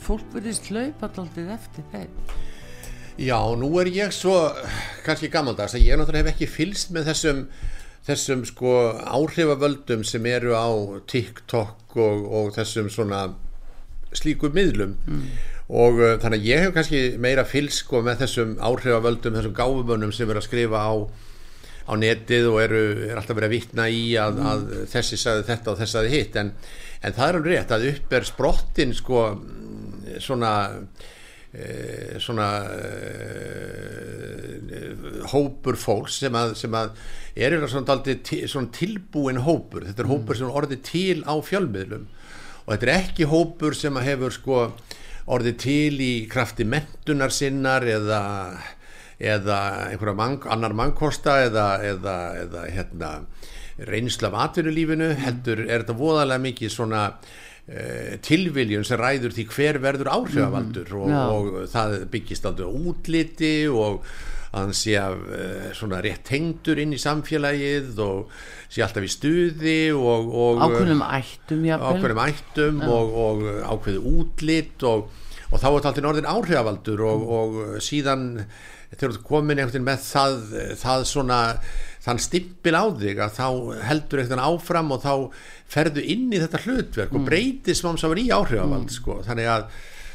[0.03, 2.17] fólk verðist hlaupa alltaf eftir þeim
[3.21, 4.33] Já, nú er ég svo
[5.05, 7.43] kannski gammaldags að ég náttúrulega hef ekki fylst með þessum
[8.03, 8.71] þessum sko
[9.05, 10.67] áhrifavöldum sem eru á
[11.07, 13.27] TikTok og, og þessum svona
[14.13, 15.27] slíku miðlum mm.
[15.73, 20.13] og uh, þannig að ég hef kannski meira fylst sko með þessum áhrifavöldum þessum gáfumönnum
[20.13, 20.93] sem verður að skrifa á
[21.83, 24.49] á netið og eru, er alltaf verið að vitna í að, mm.
[24.51, 26.51] að þessi sagði þetta og þessi sagði hitt en,
[27.03, 29.23] en það er alveg rétt að upp er sprottin sko
[30.23, 30.53] svona
[31.51, 31.67] e,
[32.23, 32.79] svona e,
[35.33, 36.93] hópur fólks sem að, sem að
[37.35, 40.13] er svona, til, svona tilbúin hópur þetta er mm.
[40.15, 42.07] hópur sem orði til á fjölmiðlum
[42.63, 44.61] og þetta er ekki hópur sem að hefur sko
[45.33, 48.23] orði til í krafti mentunar sinnar eða
[49.23, 49.57] eða
[49.91, 53.11] einhverja mann, annar mannkosta eða, eða, eða hérna,
[53.77, 59.81] reynsla af atvinnulífinu heldur er þetta voðalega mikið svona uh, tilviljun sem ræður því hver
[59.83, 64.03] verður áhrifavaldur mm, og, og það byggist aldrei útliti og
[64.53, 68.35] að hann sé að uh, svona rétt hengtur inn í samfélagið og
[68.69, 73.43] sé alltaf í stuði og, og ákveðum ættum, ákveðum ættum og, og
[73.73, 75.09] ákveðu útlit og
[75.53, 78.29] þá er þetta alltaf orðin áhrifavaldur og síðan
[78.93, 80.37] þegar þú komin einhvern veginn með það,
[80.81, 81.39] það svona
[82.03, 83.47] þann stimpil á þig að þá
[83.87, 85.13] heldur veginn áfram og þá
[85.71, 87.17] ferðu inn í þetta hlutverk mm.
[87.19, 88.95] og breytir smám saman í áhrifavald mm.
[88.97, 89.21] sko.
[89.25, 89.67] þannig að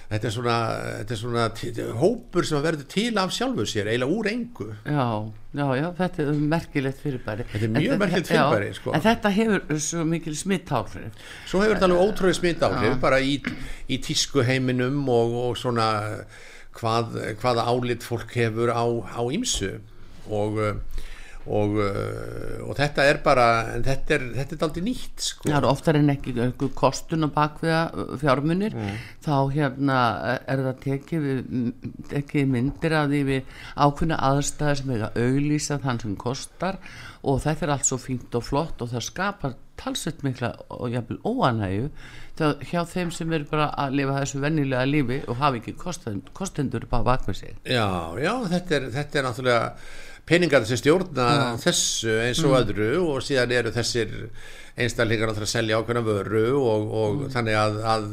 [0.08, 0.56] þetta er svona,
[1.02, 5.06] þetta er svona hópur sem verður til af sjálfu sér eiginlega úr engu já,
[5.52, 8.94] já, já, þetta er merkilegt fyrirbæri þetta er mjög en, merkilegt fyrirbæri sko.
[8.96, 13.36] en þetta hefur svo mikil smittáhrif svo hefur þetta alveg ótrúið smittáhrif bara í,
[13.88, 15.90] í tísku heiminum og, og svona
[16.78, 19.74] hvað, hvaða álit fólk hefur á, á ímsu
[20.28, 20.62] og,
[21.48, 21.78] og,
[22.66, 23.46] og þetta er bara
[23.84, 25.48] þetta er, þetta er aldrei nýtt sko.
[25.48, 26.34] Það eru oftar en ekki
[26.78, 27.82] kostun og bakviða
[28.20, 28.98] fjármunir mm.
[29.24, 30.00] þá hérna
[30.38, 31.28] er það tekið,
[32.12, 36.82] tekið myndir að því við ákveðna aðstæðar sem er að auglýsa þann sem kostar
[37.28, 41.20] og þetta er allt svo fínt og flott og það skapar talsveit mikla og jæfnvel
[41.26, 41.88] óanægu
[42.38, 46.86] hjá þeim sem eru bara að lifa þessu vennilega lífi og hafa ekki kostend, kostendur
[46.90, 47.88] bara bakvið sig Já,
[48.18, 49.72] já, þetta er, þetta er náttúrulega
[50.28, 51.44] peningar sem stjórna já.
[51.64, 52.58] þessu eins og mm.
[52.60, 54.14] öðru og síðan eru þessir
[54.78, 57.30] einstaklingar að selja ákveðna vöru og, og mm.
[57.34, 58.08] þannig að, að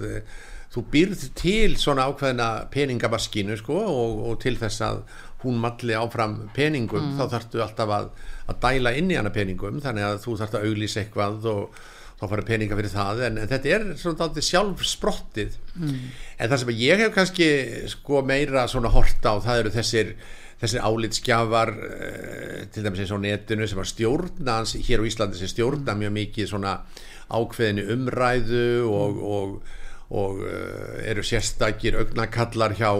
[0.75, 5.03] þú býrð til svona ákveðna peningabaskinu sko og, og til þess að
[5.45, 7.19] hún malli áfram peningum mm.
[7.19, 8.07] þá þarftu alltaf að,
[8.49, 11.83] að dæla inn í hana peningum þannig að þú þarftu að auglýsa eitthvað og
[12.15, 15.93] þá fara peninga fyrir það en, en þetta er svona aldrei sjálf sprottið mm.
[16.39, 17.49] en það sem ég hef kannski
[17.91, 20.13] sko meira svona horta á það eru þessir
[20.61, 25.51] þessir álitskjafar uh, til dæmis eins á netinu sem var stjórna hér á Íslandi sem
[25.51, 26.03] stjórna mm.
[26.03, 26.77] mjög mikið svona
[27.25, 29.25] ákveðinu umræðu og, mm.
[29.37, 29.75] og,
[30.21, 32.91] og uh, eru sérstakir augnakallar hjá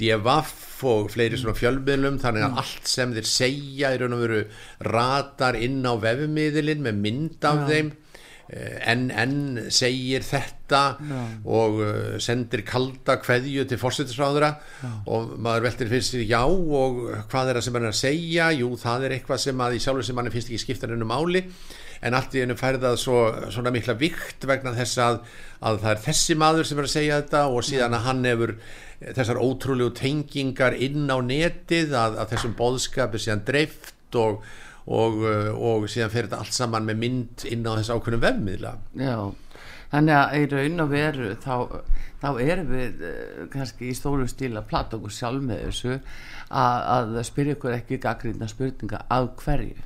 [0.00, 2.62] DFF og fleiri svona fjölmiðlum þannig að mm.
[2.62, 4.40] allt sem þeir segja er raun og veru
[4.88, 7.68] ratar inn á vefmiðilinn með mynd af ja.
[7.70, 7.92] þeim
[8.52, 11.20] enn eh, enn segir þetta Já.
[11.48, 14.50] og uh, sendir kalda kveðju til fórsettisráðura
[15.08, 17.00] og maður veltir fyrir sér já og
[17.32, 19.82] hvað er það sem hann er að segja jú það er eitthvað sem að í
[19.84, 21.46] sjálfur sem hann finnst ekki skipta hennu máli
[22.02, 23.18] en allt í hennu færðað svo,
[23.54, 25.20] svona mikla vikt vegna þess að,
[25.62, 28.56] að það er þessi maður sem er að segja þetta og síðan að hann hefur
[29.02, 34.42] þessar ótrúlegu tengingar inn á netið að, að þessum boðskap er síðan dreift og
[34.86, 38.72] og, uh, og síðan fer þetta allt saman með mynd inn á þessu ákveðnum vefmiðla.
[38.98, 39.16] Já,
[39.92, 41.54] þannig að í raun og veru þá,
[42.22, 46.82] þá erum við uh, kannski í stóru stíl að plata okkur sjálf með þessu að,
[46.96, 49.78] að spyrja ykkur ekki gaggrínda spurninga af hverju?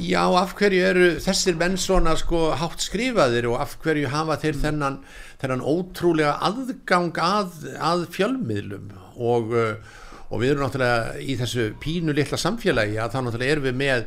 [0.00, 4.54] Já, af hverju eru þessir menn svona sko hátt skrifaðir og af hverju hafa þeir
[4.54, 4.60] mm.
[4.62, 5.00] þennan,
[5.42, 8.94] þennan ótrúlega aðgang að, að fjölmiðlum?
[9.20, 9.52] Og,
[10.30, 14.06] og við erum náttúrulega í þessu pínu litla samfélagi að þá náttúrulega erum við með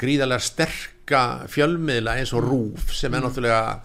[0.00, 3.80] gríðarlega sterka fjölmiðla eins og rúf sem er náttúrulega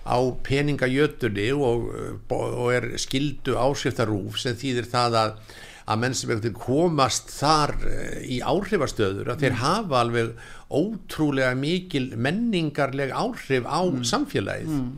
[0.00, 1.90] á peningajötunni og,
[2.32, 5.34] og er skildu áskriftarúf sem þýðir það að
[5.90, 7.72] að menn sem komast þar
[8.22, 10.34] í áhrifastöður að þeir hafa alveg
[10.70, 14.04] ótrúlega mikil menningarleg áhrif á mm.
[14.06, 14.90] samfélagið mm.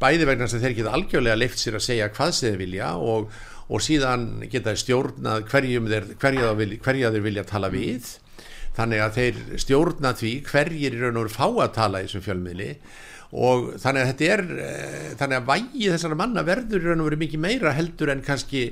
[0.00, 3.32] bæði vegna þess að þeir geta algjörlega leift sér að segja hvað þeir vilja og,
[3.68, 8.14] og síðan geta stjórnað þeir, hverja, vilja, hverja þeir vilja tala við.
[8.78, 12.24] Þannig að þeir stjórna því hverjir í raun og veru fá að tala í þessum
[12.24, 12.70] fjölmiðli.
[13.38, 17.10] Og þannig að þetta er eh, þannig að vægi þessara manna verður í raun og
[17.10, 18.62] veru mikið meira heldur en kannski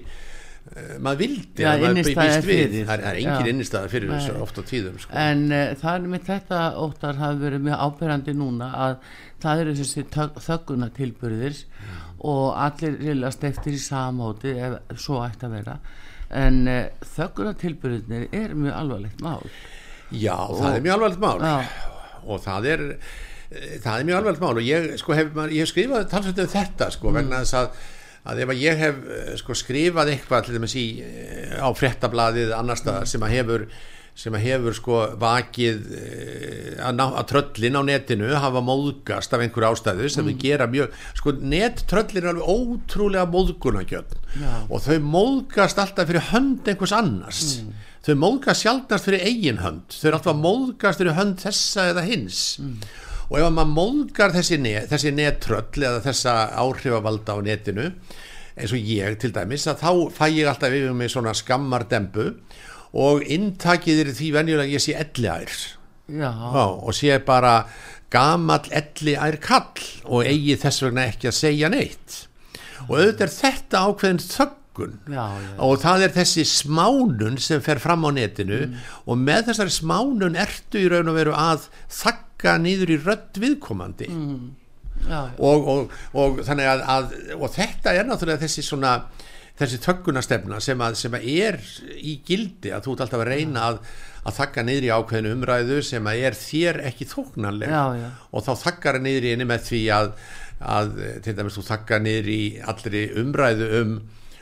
[1.00, 2.74] maður vildi Já, maður býst við.
[2.88, 5.14] það er engin innistæðar fyrir þessu ofta tíðum sko.
[5.16, 8.96] en uh, það er með þetta óttar hafi verið mjög ábyrgandi núna að
[9.44, 10.04] það eru þessi
[10.48, 11.62] þögguna tilbyrðir
[12.26, 15.78] og allir rillast eftir í samóti ef svo ætti að vera.
[16.34, 19.44] En uh, eh, þögguna tilbyrðinir er mjög alvarlegt mál.
[20.10, 21.46] Já, og, það er mjög alvarlegt mál.
[21.46, 21.56] Já.
[22.26, 22.88] og það er
[23.84, 24.56] það er mjög alvarlegt mál.
[24.56, 27.20] Og ég, sko, hef, ég hef skrifað talsveit um þetta sko, mm.
[27.20, 27.84] vegna þess að
[28.26, 32.80] að ef ég hef eh, sko, skrifað eitthvað til dæmis í, eh, á frettablaðið annar
[32.80, 33.12] staðar mm.
[33.12, 33.68] sem að hefur
[34.16, 39.44] sem að hefur sko vakið eh, að, ná, að tröllin á netinu hafa móðgast af
[39.44, 40.30] einhverju ástæðu sem mm.
[40.30, 44.16] við gera mjög, sko nettröllin er alveg ótrúlega móðgunagjöld
[44.70, 47.74] og þau móðgast alltaf fyrir hönd einhvers annars mm.
[48.08, 52.46] þau móðgast sjálfnast fyrir eigin hönd þau er alltaf móðgast fyrir hönd þessa eða hins
[52.62, 57.90] mm og ef maður móðgar þessi, net, þessi nettröll eða þessa áhrifavalda á netinu
[58.56, 62.30] eins og ég til dæmis að þá fæ ég alltaf yfir mig svona skammardembu
[62.96, 65.52] og inntakið er því venjulega ég sé elliær.
[66.86, 67.66] Og sé bara
[68.14, 72.22] gamal elliær kall og eigi þess vegna ekki að segja neitt.
[72.86, 74.22] Og auðvitað er þetta ákveðin
[74.76, 75.50] þöggun já, já.
[75.58, 78.80] og það er þessi smánun sem fer fram á netinu mm.
[79.06, 84.10] og með þessari smánun ertu í raun og veru að þakka nýður í rödd viðkomandi
[84.10, 84.42] mm.
[85.06, 85.38] já, já.
[85.38, 88.98] Og, og, og þannig að, að og þetta er náttúrulega þessi svona
[89.56, 91.62] þessi tökkunastefna sem að, sem að er
[91.96, 93.78] í gildi að þú ert alltaf að reyna að,
[94.28, 99.00] að þakka niður í ákveðinu umræðu sem að er þér ekki þóknanleg og þá þakkar
[99.00, 100.12] niður í einu með því að,
[100.76, 100.92] að
[101.24, 102.42] til dæmis þú þakkar niður í
[102.74, 103.96] allri umræðu um,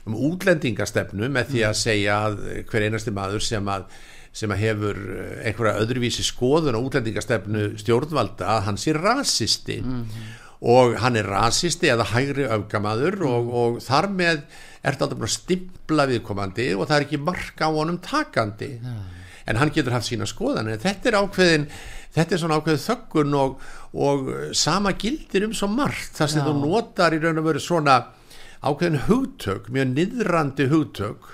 [0.04, 3.86] um útlendingastefnu með því að segja að hver einasti maður sem að
[4.34, 9.78] sem að hefur eh, einhverja öðruvísi skoðun og útlendingastefnu stjórnvalda að hann sé rasisti.
[9.84, 10.32] Mm
[10.64, 13.26] og hann er rasisti eða hægri öfgamaður mm.
[13.28, 17.68] og, og þar með er þetta alltaf bara stimpla viðkomandi og það er ekki marka
[17.68, 18.70] á honum takandi.
[18.80, 19.04] Yeah.
[19.44, 21.64] en hann getur haft sína skoðan en þetta er ákveðin
[22.14, 23.58] þetta er svona ákveðin þöggun og,
[23.92, 26.14] og sama gildir um svo margt.
[26.16, 27.98] Þar sem þú notar í raun og veru svona
[28.64, 31.32] ákveðin hugtök, mjög niðrandi hugtök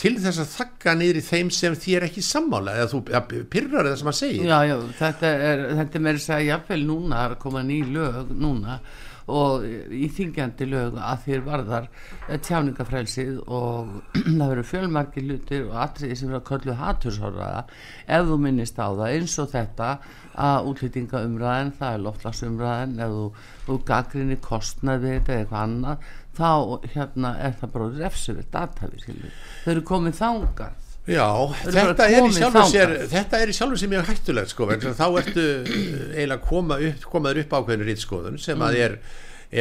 [0.00, 3.20] til þess að þakka niður í þeim sem þér ekki sammála eða þú ja,
[3.52, 7.36] pyrrar það sem að segja Já, já, þetta er, er þess að jáfnveil núna er
[7.36, 8.80] að koma ný lög núna
[9.30, 9.64] og
[9.94, 11.88] í þingjandi lög að þér varðar
[12.46, 13.92] tjáningafrælsið og
[14.38, 17.62] það verður fjölmarki lutir og atriði sem verður að köllu hatturshorraða
[18.16, 19.90] ef þú minnist á það eins og þetta
[20.40, 23.24] að útlýtingaumræðin það er loftlagsumræðin ef þú,
[23.66, 26.10] þú gaggrinni kostnaði þetta eða eitthvað annað
[26.40, 26.52] þá
[26.94, 29.02] hérna er það bara refsöfið datavi
[29.64, 30.78] þau eru komið þángar
[31.08, 31.26] Já,
[31.64, 32.26] þetta er,
[32.68, 35.72] sér, þetta er í sjálfu sem ég hættulegt sko, þá ertu eh,
[36.12, 38.82] eiginlega koma upp, komaður upp ákveðinu rýtskoðun sem að mm.
[38.84, 38.96] er,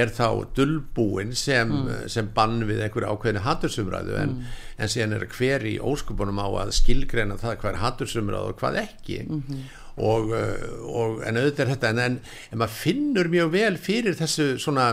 [0.03, 0.27] er þá
[0.57, 2.09] dullbúin sem, mm.
[2.11, 4.59] sem bann við einhverju ákveðinu hattursumræðu en, mm.
[4.83, 8.81] en síðan er hver í óskupunum á að skilgreina það hvað er hattursumræðu og hvað
[8.83, 9.63] ekki -hmm.
[9.95, 12.19] og, eh, og en auðvitað er þetta en, en,
[12.51, 14.91] en maður finnur mjög vel fyrir þessu svona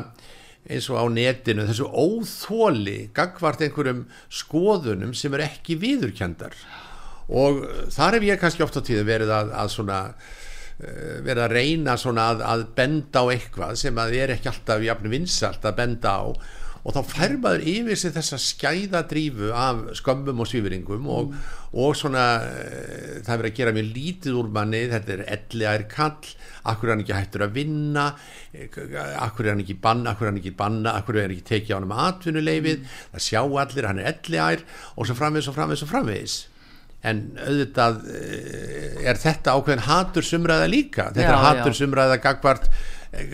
[0.66, 6.56] eins og á netinu þessu óþóli gagvart einhverjum skoðunum sem er ekki viðurkjandar
[7.26, 7.62] og
[7.94, 11.96] þar hef ég kannski oft á tíðu verið að, að svona eh, verið að reyna
[11.96, 16.24] að, að benda á eitthvað sem að er ekki alltaf jafn vinsalt að benda á
[16.86, 21.54] og þá fær maður yfir sig þessa skæðadrífu af skömmum og svífiringum og, mm.
[21.82, 26.32] og svona eh, það verður að gera mjög lítið úr manni þetta er elliðar kall
[26.70, 28.06] akkur er hann ekki hættur að vinna
[28.56, 31.74] akkur er hann ekki banna akkur er hann ekki banna, akkur er hann ekki tekið
[31.74, 32.98] á hann með atvinnuleifið, mm.
[33.14, 36.42] það sjá allir hann er elliðar og svo framvegis og framvegis og framvegis
[37.06, 41.80] en auðvitað eh, er þetta ákveðin hatur sumræða líka þetta Já, er hatur já.
[41.82, 42.70] sumræða gagvart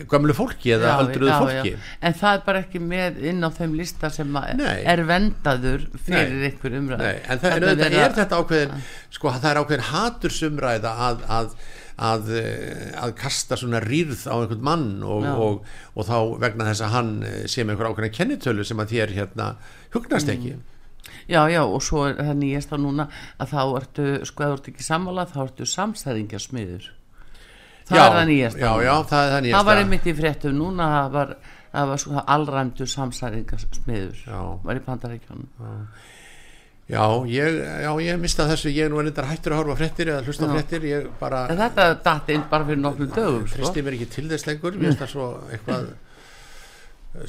[0.09, 1.73] gömlu fólki eða já, fólki?
[1.73, 1.91] já.
[2.01, 6.35] en það er bara ekki með inn á þeim lista sem að er vendaður fyrir
[6.39, 6.49] Nei.
[6.51, 8.83] ykkur umræð Nei, en það, en auðvitað er þetta ákveðin
[9.17, 11.55] sko það er ákveðin hatur sumræða að, að
[11.93, 16.81] Að, eh, að kasta svona rýrð á einhvern mann og, og, og þá vegna þess
[16.87, 19.49] að hann eh, sé með einhver ákveðin kennitölu sem að þér hérna
[19.93, 20.55] hugnast ekki.
[21.29, 23.05] Já, já, og svo er það nýjast á núna
[23.37, 26.89] að þá ertu, sko, ef þú ert ekki sammála þá ertu samstæðingarsmiður
[27.89, 30.15] það já, er það nýjast já, já, það er það nýjasta það var einmitt í
[30.21, 31.35] fréttum núna það var,
[31.73, 34.41] það var sko allræmdu samstæðingarsmiður Já.
[34.63, 35.69] var í pandarækjónum
[36.83, 40.25] Já, ég, já, ég mista þessu, ég er nú ennindar hættur að horfa fréttir eða
[40.27, 43.61] hlusta fréttir, bara þetta datt inn bara fyrir nokkrum dögum sko.
[43.61, 45.87] tristi mér ekki til þess lengur, mér finnst það svo eitthvað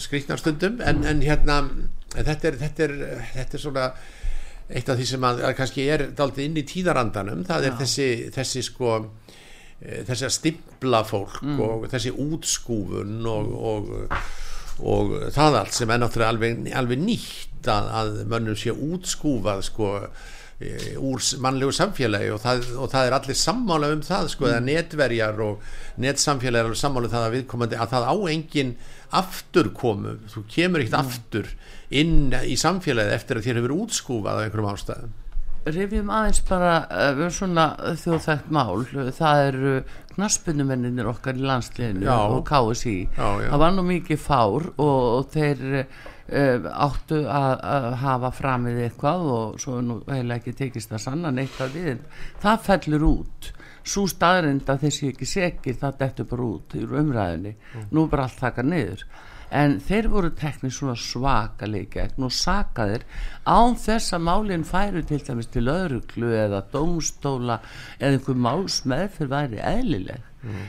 [0.02, 1.60] skrýtnar stundum, en, en hérna,
[2.16, 2.94] en þetta er, þetta er,
[3.30, 3.86] þetta er svona
[4.74, 8.08] eitt af því sem að, að kannski er daldið inn í tíðarandanum, það er þessi,
[8.34, 8.94] þessi sko,
[9.82, 11.58] þessi að stimpla fólk Mm.
[11.60, 13.90] og þessi útskúfun og, og,
[14.84, 19.90] og það allt sem er náttúrulega alveg, alveg nýtt að, að mönnum sé útskúfað sko
[20.60, 24.64] eh, úr mannlegu samfélagi og það, og það er allir sammála um það sko, eða
[24.64, 25.68] netverjar og
[26.00, 28.74] netsamfélagi er sammála um það að viðkomandi að það á engin
[29.14, 31.52] aftur komu, þú kemur ekkert aftur
[31.94, 35.12] inn í samfélagi eftir að þér hefur útskúfað af einhverjum ástæðum
[35.64, 38.82] Rifjum aðeins bara uh, svona þjóðþægt mál.
[39.16, 39.74] Það eru
[40.14, 42.16] knaspunumenninir okkar í landsliðinu Já.
[42.30, 43.48] og KSI Já, já.
[43.50, 49.58] það var nú mikið fár og, og þeir uh, áttu að, hafa framið eitthvað og
[49.64, 52.04] svo nú heila ekki tekist að sanna neitt að við
[52.44, 53.52] það fellur út.
[53.84, 57.56] Svo staðrind að þessi ekki sekir það dettur bara út í umræðinni
[57.90, 59.02] nú er bara allt taka niður
[59.54, 63.04] en þeir voru teknir svona svakalega í gegn og sakaðir
[63.46, 67.60] án þess að málinn færu til dæmis til öðruglu eða dómstóla
[68.00, 70.24] eða einhver málsmeðferð væri eðlileg.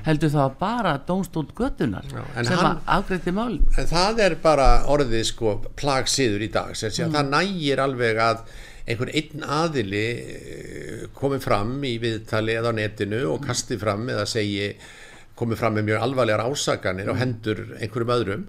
[0.05, 4.67] Heldur það bara dómstól göttunar Já, sem hann- að afgreiti málinn en það er bara
[4.87, 6.75] orðið sko plagsíður í dag.
[6.79, 8.45] Sem sé að það nægir alveg að
[8.87, 14.27] einhver einn aðili eh, komi fram í viðtali eða á netinu og kasti fram eða
[14.29, 14.69] segi
[15.35, 18.45] komi fram með mjög alvarlegar ásakanir á hendur einhverjum öðrum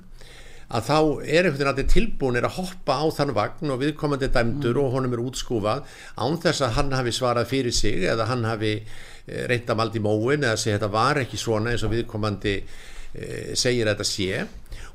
[0.66, 4.80] að þá er einhvern veginn allir tilbúinir að hoppa á þann vagn og viðkomandi dæmdur
[4.82, 5.84] og honum er útskúfað
[6.18, 8.80] án þess að hann hafi svarað fyrir sig eða hann hafi
[9.26, 13.86] reynd að maldi móin eða segja þetta var ekki svona eins og viðkomandi eh, segir
[13.86, 14.42] að þetta sé.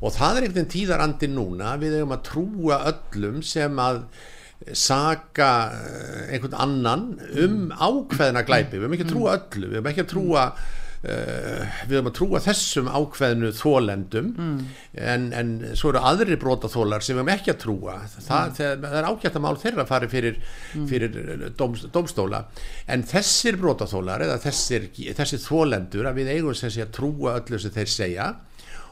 [0.02, 1.74] Og það er einhvern veginn tíðarandi núna.
[1.82, 4.04] Við eigum að trúa öllum sem að
[4.78, 7.08] saka eh, einhvern annan
[7.44, 9.68] um ákveðna glæpi, við höfum ekki að trúa öllu.
[9.68, 10.46] Við höfum ekki að trúa
[11.02, 14.28] við höfum að trúa þessum ákveðnu þólendum
[14.94, 17.96] en, en svo eru aðri brotaþólar sem við höfum ekki að trúa.
[18.18, 20.38] Það, það, það er ágætt að mál þeirra fari fyrir,
[20.92, 21.18] fyrir
[21.58, 22.44] dóm, dómstóla.
[22.92, 27.74] En þessir brotaþólar eða þessir, þessir þólendur að við eigum sé að trúa öllu sem
[27.74, 28.32] þeir segja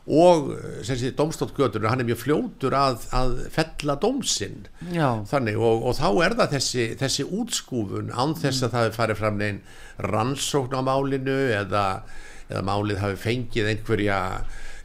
[0.09, 0.47] og
[0.87, 6.07] sé dómstólgötur hann er mjög fljótur að, að fella dómsinn já, þannig og, og þá
[6.25, 9.61] er það þessi, þessi útskúfun án þess að það farið fram neinn
[10.09, 11.85] rannsókn á málinu eða,
[12.49, 14.19] eða málið hafi fengið einhverja,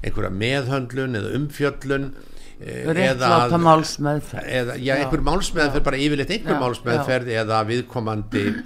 [0.04, 2.06] einhverja meðhöndlun eða umfjöllun
[2.60, 4.52] eh, réttláta málsmeðferð.
[4.60, 8.62] eða, já, einhver málsmeðferð, bara yfirleitt einhver Já, málsmeðferð eða viðkomandi eh,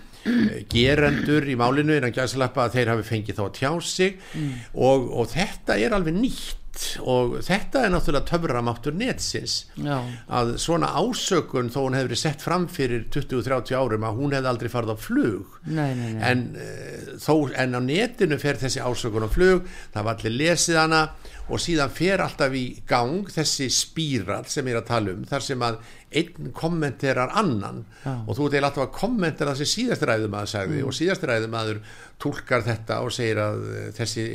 [0.72, 4.16] gerendur í málinu innan gæðslappa að þeir hafi fengið þá að tjá sig.
[4.34, 4.56] Mm.
[4.88, 6.64] og, og þetta er alveg nýtt.
[7.02, 9.54] Og þetta er náttúrulega töframáttur netsins.
[9.82, 9.96] Já,
[10.30, 14.50] að svona ásökun þó hún hefur verið sett fram fyrir 20-30 árum að hún hefði
[14.52, 15.56] aldrei farið á flug.
[15.66, 16.22] Nei, nei, nei.
[16.28, 20.78] En, uh, þó, en á netinu fer þessi ásökun á flug það var allir lesið
[20.84, 21.02] hana
[21.48, 25.46] og síðan fer alltaf í gang þessi spíral sem ég er að tala um þar
[25.46, 25.78] sem að
[26.16, 28.14] einn kommenterar annan Já.
[28.26, 30.86] og þú ert eiginlega alltaf að kommentera það sem síðast ræðumæður sagði Mm.
[30.88, 31.80] og síðast ræðumæður
[32.24, 34.26] tólkar þetta og segir að eh, þessi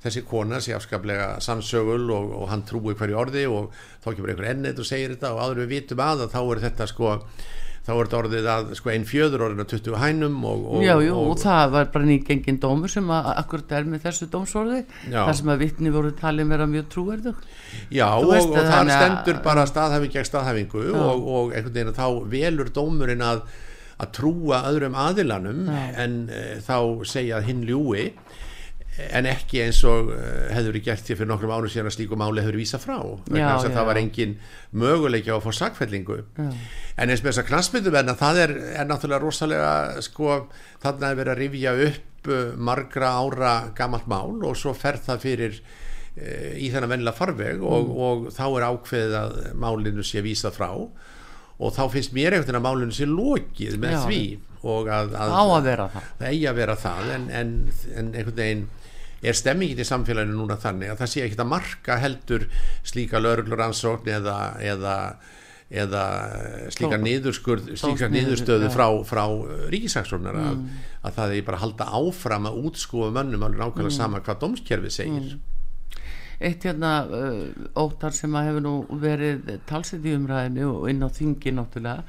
[0.00, 3.66] þessi kona sé afskaplega sannsögul og, og hann trúi hverju orði og
[4.00, 6.62] þá kemur einhver ennett og segir þetta og áður við vitum að, að þá er
[6.64, 7.10] þetta sko
[7.86, 10.92] þá er þetta orðið að sko einn fjöður orðin að 20 hænum og, og, já,
[11.04, 15.22] jú, og, það var bara nýgengin dómur sem að akkurat er með þessu dómsorði Já.
[15.22, 17.40] þar sem að vittni voru talið vera mjög trúverðug
[17.88, 22.02] Já, og, veist og þar stendur bara staðhæfing gegn staðhæfingu og, og einhvern veginn að
[22.02, 23.42] þá velur dómurinn að,
[23.96, 25.80] að trúa öðrum aðilanum Já.
[26.04, 26.76] en e, þá
[27.08, 28.10] segja hinn ljúi
[29.16, 30.20] en ekki eins og uh,
[30.52, 32.96] hefur verið gert því fyrir nokkrum árum síðan að slíku máli hefur vísa frá.
[33.26, 34.34] Vegna Já, þess að já, það var engin
[34.82, 36.18] möguleiki á að fá sakfellingu.
[36.38, 36.48] Já.
[37.00, 39.70] en eins með þess að knastmynduvenna það er, er náttúrulega rosalega
[40.04, 40.40] sko,
[40.82, 45.24] þarna er verið að rifja upp uh, margra ára gamalt mál og svo fer það
[45.24, 50.52] fyrir uh, í þennan vennilega farveg og, og þá er ákveðið að málinu sé vísa
[50.54, 50.70] frá.
[51.60, 54.04] Og þá finnst mér einhvern veginn að málunum sé lokið með Já.
[54.06, 54.22] því
[54.60, 57.52] og að, að að það eigi að vera það en, en,
[57.96, 58.66] en einhvern veginn
[59.22, 62.46] er stemmingin í samfélaginu núna þannig að það sé ekkit að marka heldur
[62.88, 64.94] slíka lögregluransókn eða, eða,
[65.68, 66.04] eða
[66.72, 69.24] slíka Dó- niðurskurð slíka niðurstöðu frá, frá
[69.74, 70.64] ríkisaksóknar að,
[71.04, 74.92] að það er bara að halda áfram að útskúfa mönnum alveg nákvæmlega sama hvað dómskerfi
[74.96, 75.38] segir.
[76.40, 77.40] Eitt hérna uh,
[77.76, 82.00] óttar sem að hefur nú verið talsið í umræðinu og inn á þingi náttúrulega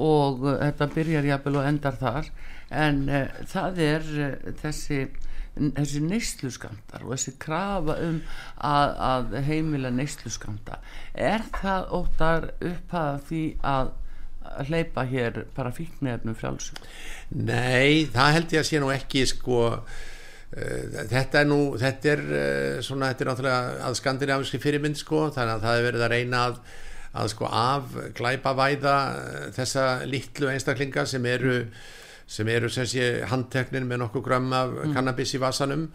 [0.00, 2.30] og uh, þetta byrjar jafnvel og endar þar
[2.72, 5.02] en uh, það er uh, þessi
[5.56, 8.18] þessi neysluskamtar og þessi krafa um
[8.60, 10.80] að, að heimila neysluskamta
[11.12, 13.94] er það óttar upphæða því að
[14.68, 16.78] hleypa hér bara fíknefnum frjálsum
[17.30, 19.90] Nei, það held ég að sé nú ekki sko uh,
[21.10, 25.56] þetta er nú þetta er uh, svona, þetta er náttúrulega að skandinaviski fyrirmynd sko þannig
[25.56, 26.60] að það er verið að reyna að,
[27.22, 31.62] að sko af glæpavæða uh, þessa litlu einstaklinga sem eru
[32.26, 35.86] sem eru sem sé handteknir með nokkuð grömm af kannabis í vasanum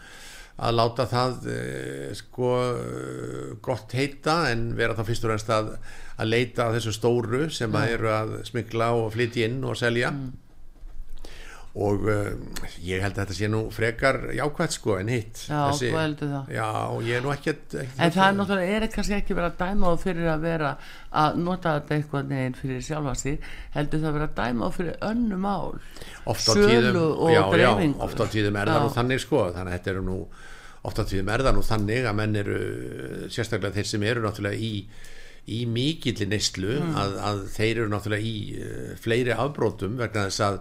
[0.61, 2.51] að láta það uh, sko
[3.63, 5.73] gott heita en vera þá fyrst og reynst að,
[6.21, 10.13] að leita þessu stóru sem að eru að smikla og flytja inn og selja
[11.71, 12.31] og uh,
[12.83, 15.43] ég held að þetta sé nú frekar jákvæmt sko en hitt.
[15.47, 16.49] Já, þú heldur það.
[16.57, 16.65] já,
[17.07, 19.87] ég er nú ekkert, ekkert En það er náttúrulega, er kannski ekki verið að dæma
[19.87, 20.71] á fyrir að vera
[21.23, 23.47] að nota þetta eitthvað neginn fyrir sjálfa sig?
[23.77, 25.79] Heldur það verið að dæma á fyrir önnu mál?
[26.35, 27.71] Oft á tíðum og já, já,
[28.07, 30.19] oft á tíðum er það nú þannig sko þannig að þetta eru nú
[30.91, 32.59] oft á tíðum er það nú þannig að menn eru
[33.31, 34.73] sérstaklega þeir sem eru náttúrulega í
[35.51, 36.93] í mikilli neyslu Mm.
[37.01, 40.59] að, að þeir eru náttúrulega í uh, fleiri afbrótum vegna þess að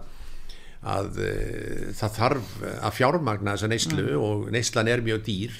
[0.81, 4.21] að uh, það þarf að fjármagna þessa neyslu Mm.
[4.25, 5.57] og neyslan er mjög dýr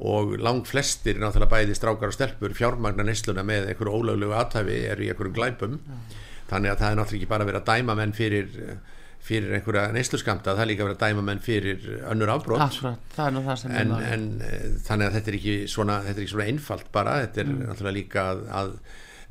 [0.00, 5.04] og langt flestir náttúrulega bæði strákar og stelpur fjármagna neysluna með einhverju ólöglegu aðtæfi eru
[5.04, 5.78] í einhverjum glæpum.
[6.48, 8.48] Þannig að það er náttúrulega ekki bara verið að dæma menn fyrir
[9.26, 13.26] fyrir einhverja neysluskamta það er líka verið að dæma menn fyrir önnur afbrót Akkurat, það
[13.26, 16.14] er nú það sem er en, en eh, þannig að þetta er ekki svona, þetta
[16.14, 17.64] er ekki svona einfalt bara þetta er Mm.
[17.66, 18.70] náttúrulega líka að, að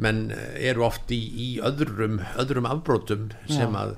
[0.04, 0.20] menn
[0.60, 3.96] eru oft í, í öðrum, öðrum afbrótum sem að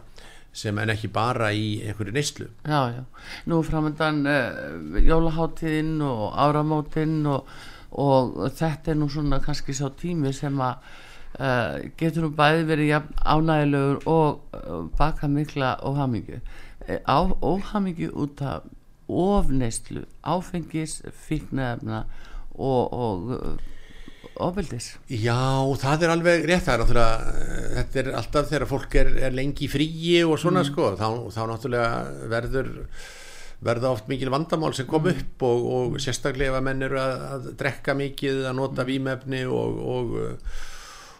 [0.58, 2.47] sem en ekki bara í einhverju neyslu.
[2.66, 3.03] Já, já,
[3.49, 7.51] nú framöndan uh, jólaháttíðin og áramótin og,
[7.91, 10.88] og þetta er nú svona kannski sá tími sem að
[11.38, 16.41] uh, getur nú bæði verið ánægilegur og uh, baka mikla óhamingju
[16.88, 18.68] óhamingju út af
[19.08, 22.03] ofneyslu, áfengis fíknefna
[22.58, 23.60] og, og
[24.36, 24.89] ofbeldis?
[25.11, 25.38] Já,
[25.82, 29.38] það er alveg rétt það er náttúrulega, eh, þetta er alltaf þegar fólk er, er
[29.38, 32.71] lengi fríi og svona sko, þá, þá náttúrulega verður
[33.63, 37.95] verða oft mikil vandamál sem kom upp og, og sérstaklega menn eru að, að drekka
[37.97, 40.65] mikið, að nota vímefni og, og, uh,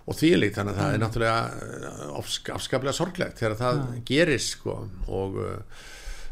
[0.06, 5.40] og þvílíkt þannig að það er náttúrulega afsk, afskaplega sorglegt þegar það gerist sko og
[5.42, 5.82] uh,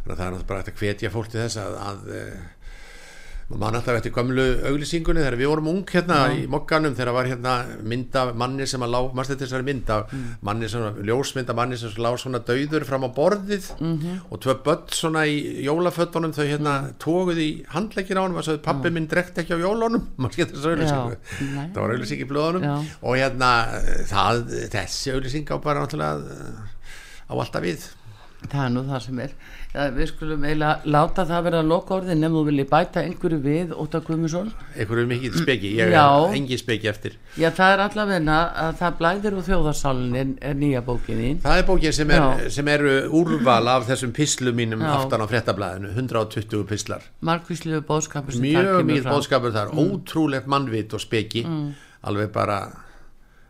[0.03, 2.05] þannig að það er náttúrulega bara að hvetja fólk til þess að, að
[3.45, 7.27] maður mann alltaf eftir gömlu auglýsingunni þegar við vorum ung hérna í mokkanum þegar var
[7.29, 7.51] hérna
[7.85, 9.97] mynda manni sem að lá maður þetta þessari mynda
[10.47, 14.15] manni sem, ljósmynda manni sem lá svona dauður fram á borðið -hmm.
[14.31, 18.63] og tvö börn svona í jólafötunum þau hérna tóguð í handleggin á honum og sagði
[18.65, 20.07] pappi minn drekt ekki á jólunum.
[20.17, 21.17] Maður skemmt þessu auglýsingu?
[21.75, 22.65] það var auglýsing í blöðunum.
[22.65, 22.75] Já.
[23.01, 23.51] og hérna
[24.09, 24.41] það,
[24.73, 26.17] þessi auglýsing á bara náttúrulega
[27.29, 27.85] á alltaf við.
[28.49, 29.37] Það er nú það sem er.
[29.75, 33.39] Ja, við skulum eiginlega láta það vera að loka orðin nefnum þú vilji bæta einhverju
[33.43, 34.51] við Óttar Guðmundsson.
[34.77, 39.35] einhverju mikið speki, ég er engi speki eftir Já, það er allavegna að það blæðir
[39.35, 41.33] úr þjóðarsálinni er nýja bókinni.
[41.43, 44.93] Það er bókin sem, er, sem eru úrval af þessum pislum mínum Já.
[44.95, 49.03] aftan á frettablaðinu, 120 pislar Markvíslu bóðskapur sem mjög mjög.
[49.03, 49.11] Mm.
[49.11, 51.43] bóðskapur þar, ótrúlegt mannvit og speki,
[52.07, 52.61] alveg bara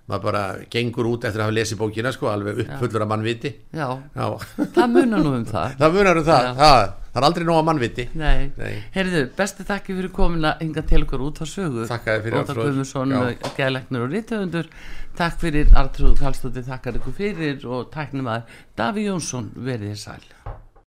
[0.05, 3.51] maður bara gengur út eftir að hafa lesið bókina sko, alveg uppfullur af mannviti.
[3.73, 4.27] Já, Já,
[4.75, 5.73] það munar nú um það.
[5.81, 6.77] það munar um það, það
[7.15, 8.05] það er aldrei nóg af mannviti.
[8.19, 8.75] Nei, Nei.
[8.93, 11.87] heyrðu, bestu þakki fyrir komin að hinga til okkur út á sögu.
[11.89, 12.69] Þakka þér fyrir, Arnþrúður.
[12.69, 13.51] Guðmundsson, Já.
[13.57, 14.71] gæleiknur og rithöfundur.
[15.15, 20.34] Takk fyrir Artrúð Kallstóttir, þakkar ykkur fyrir og tæknum að Daví Jónsson verið þér sæl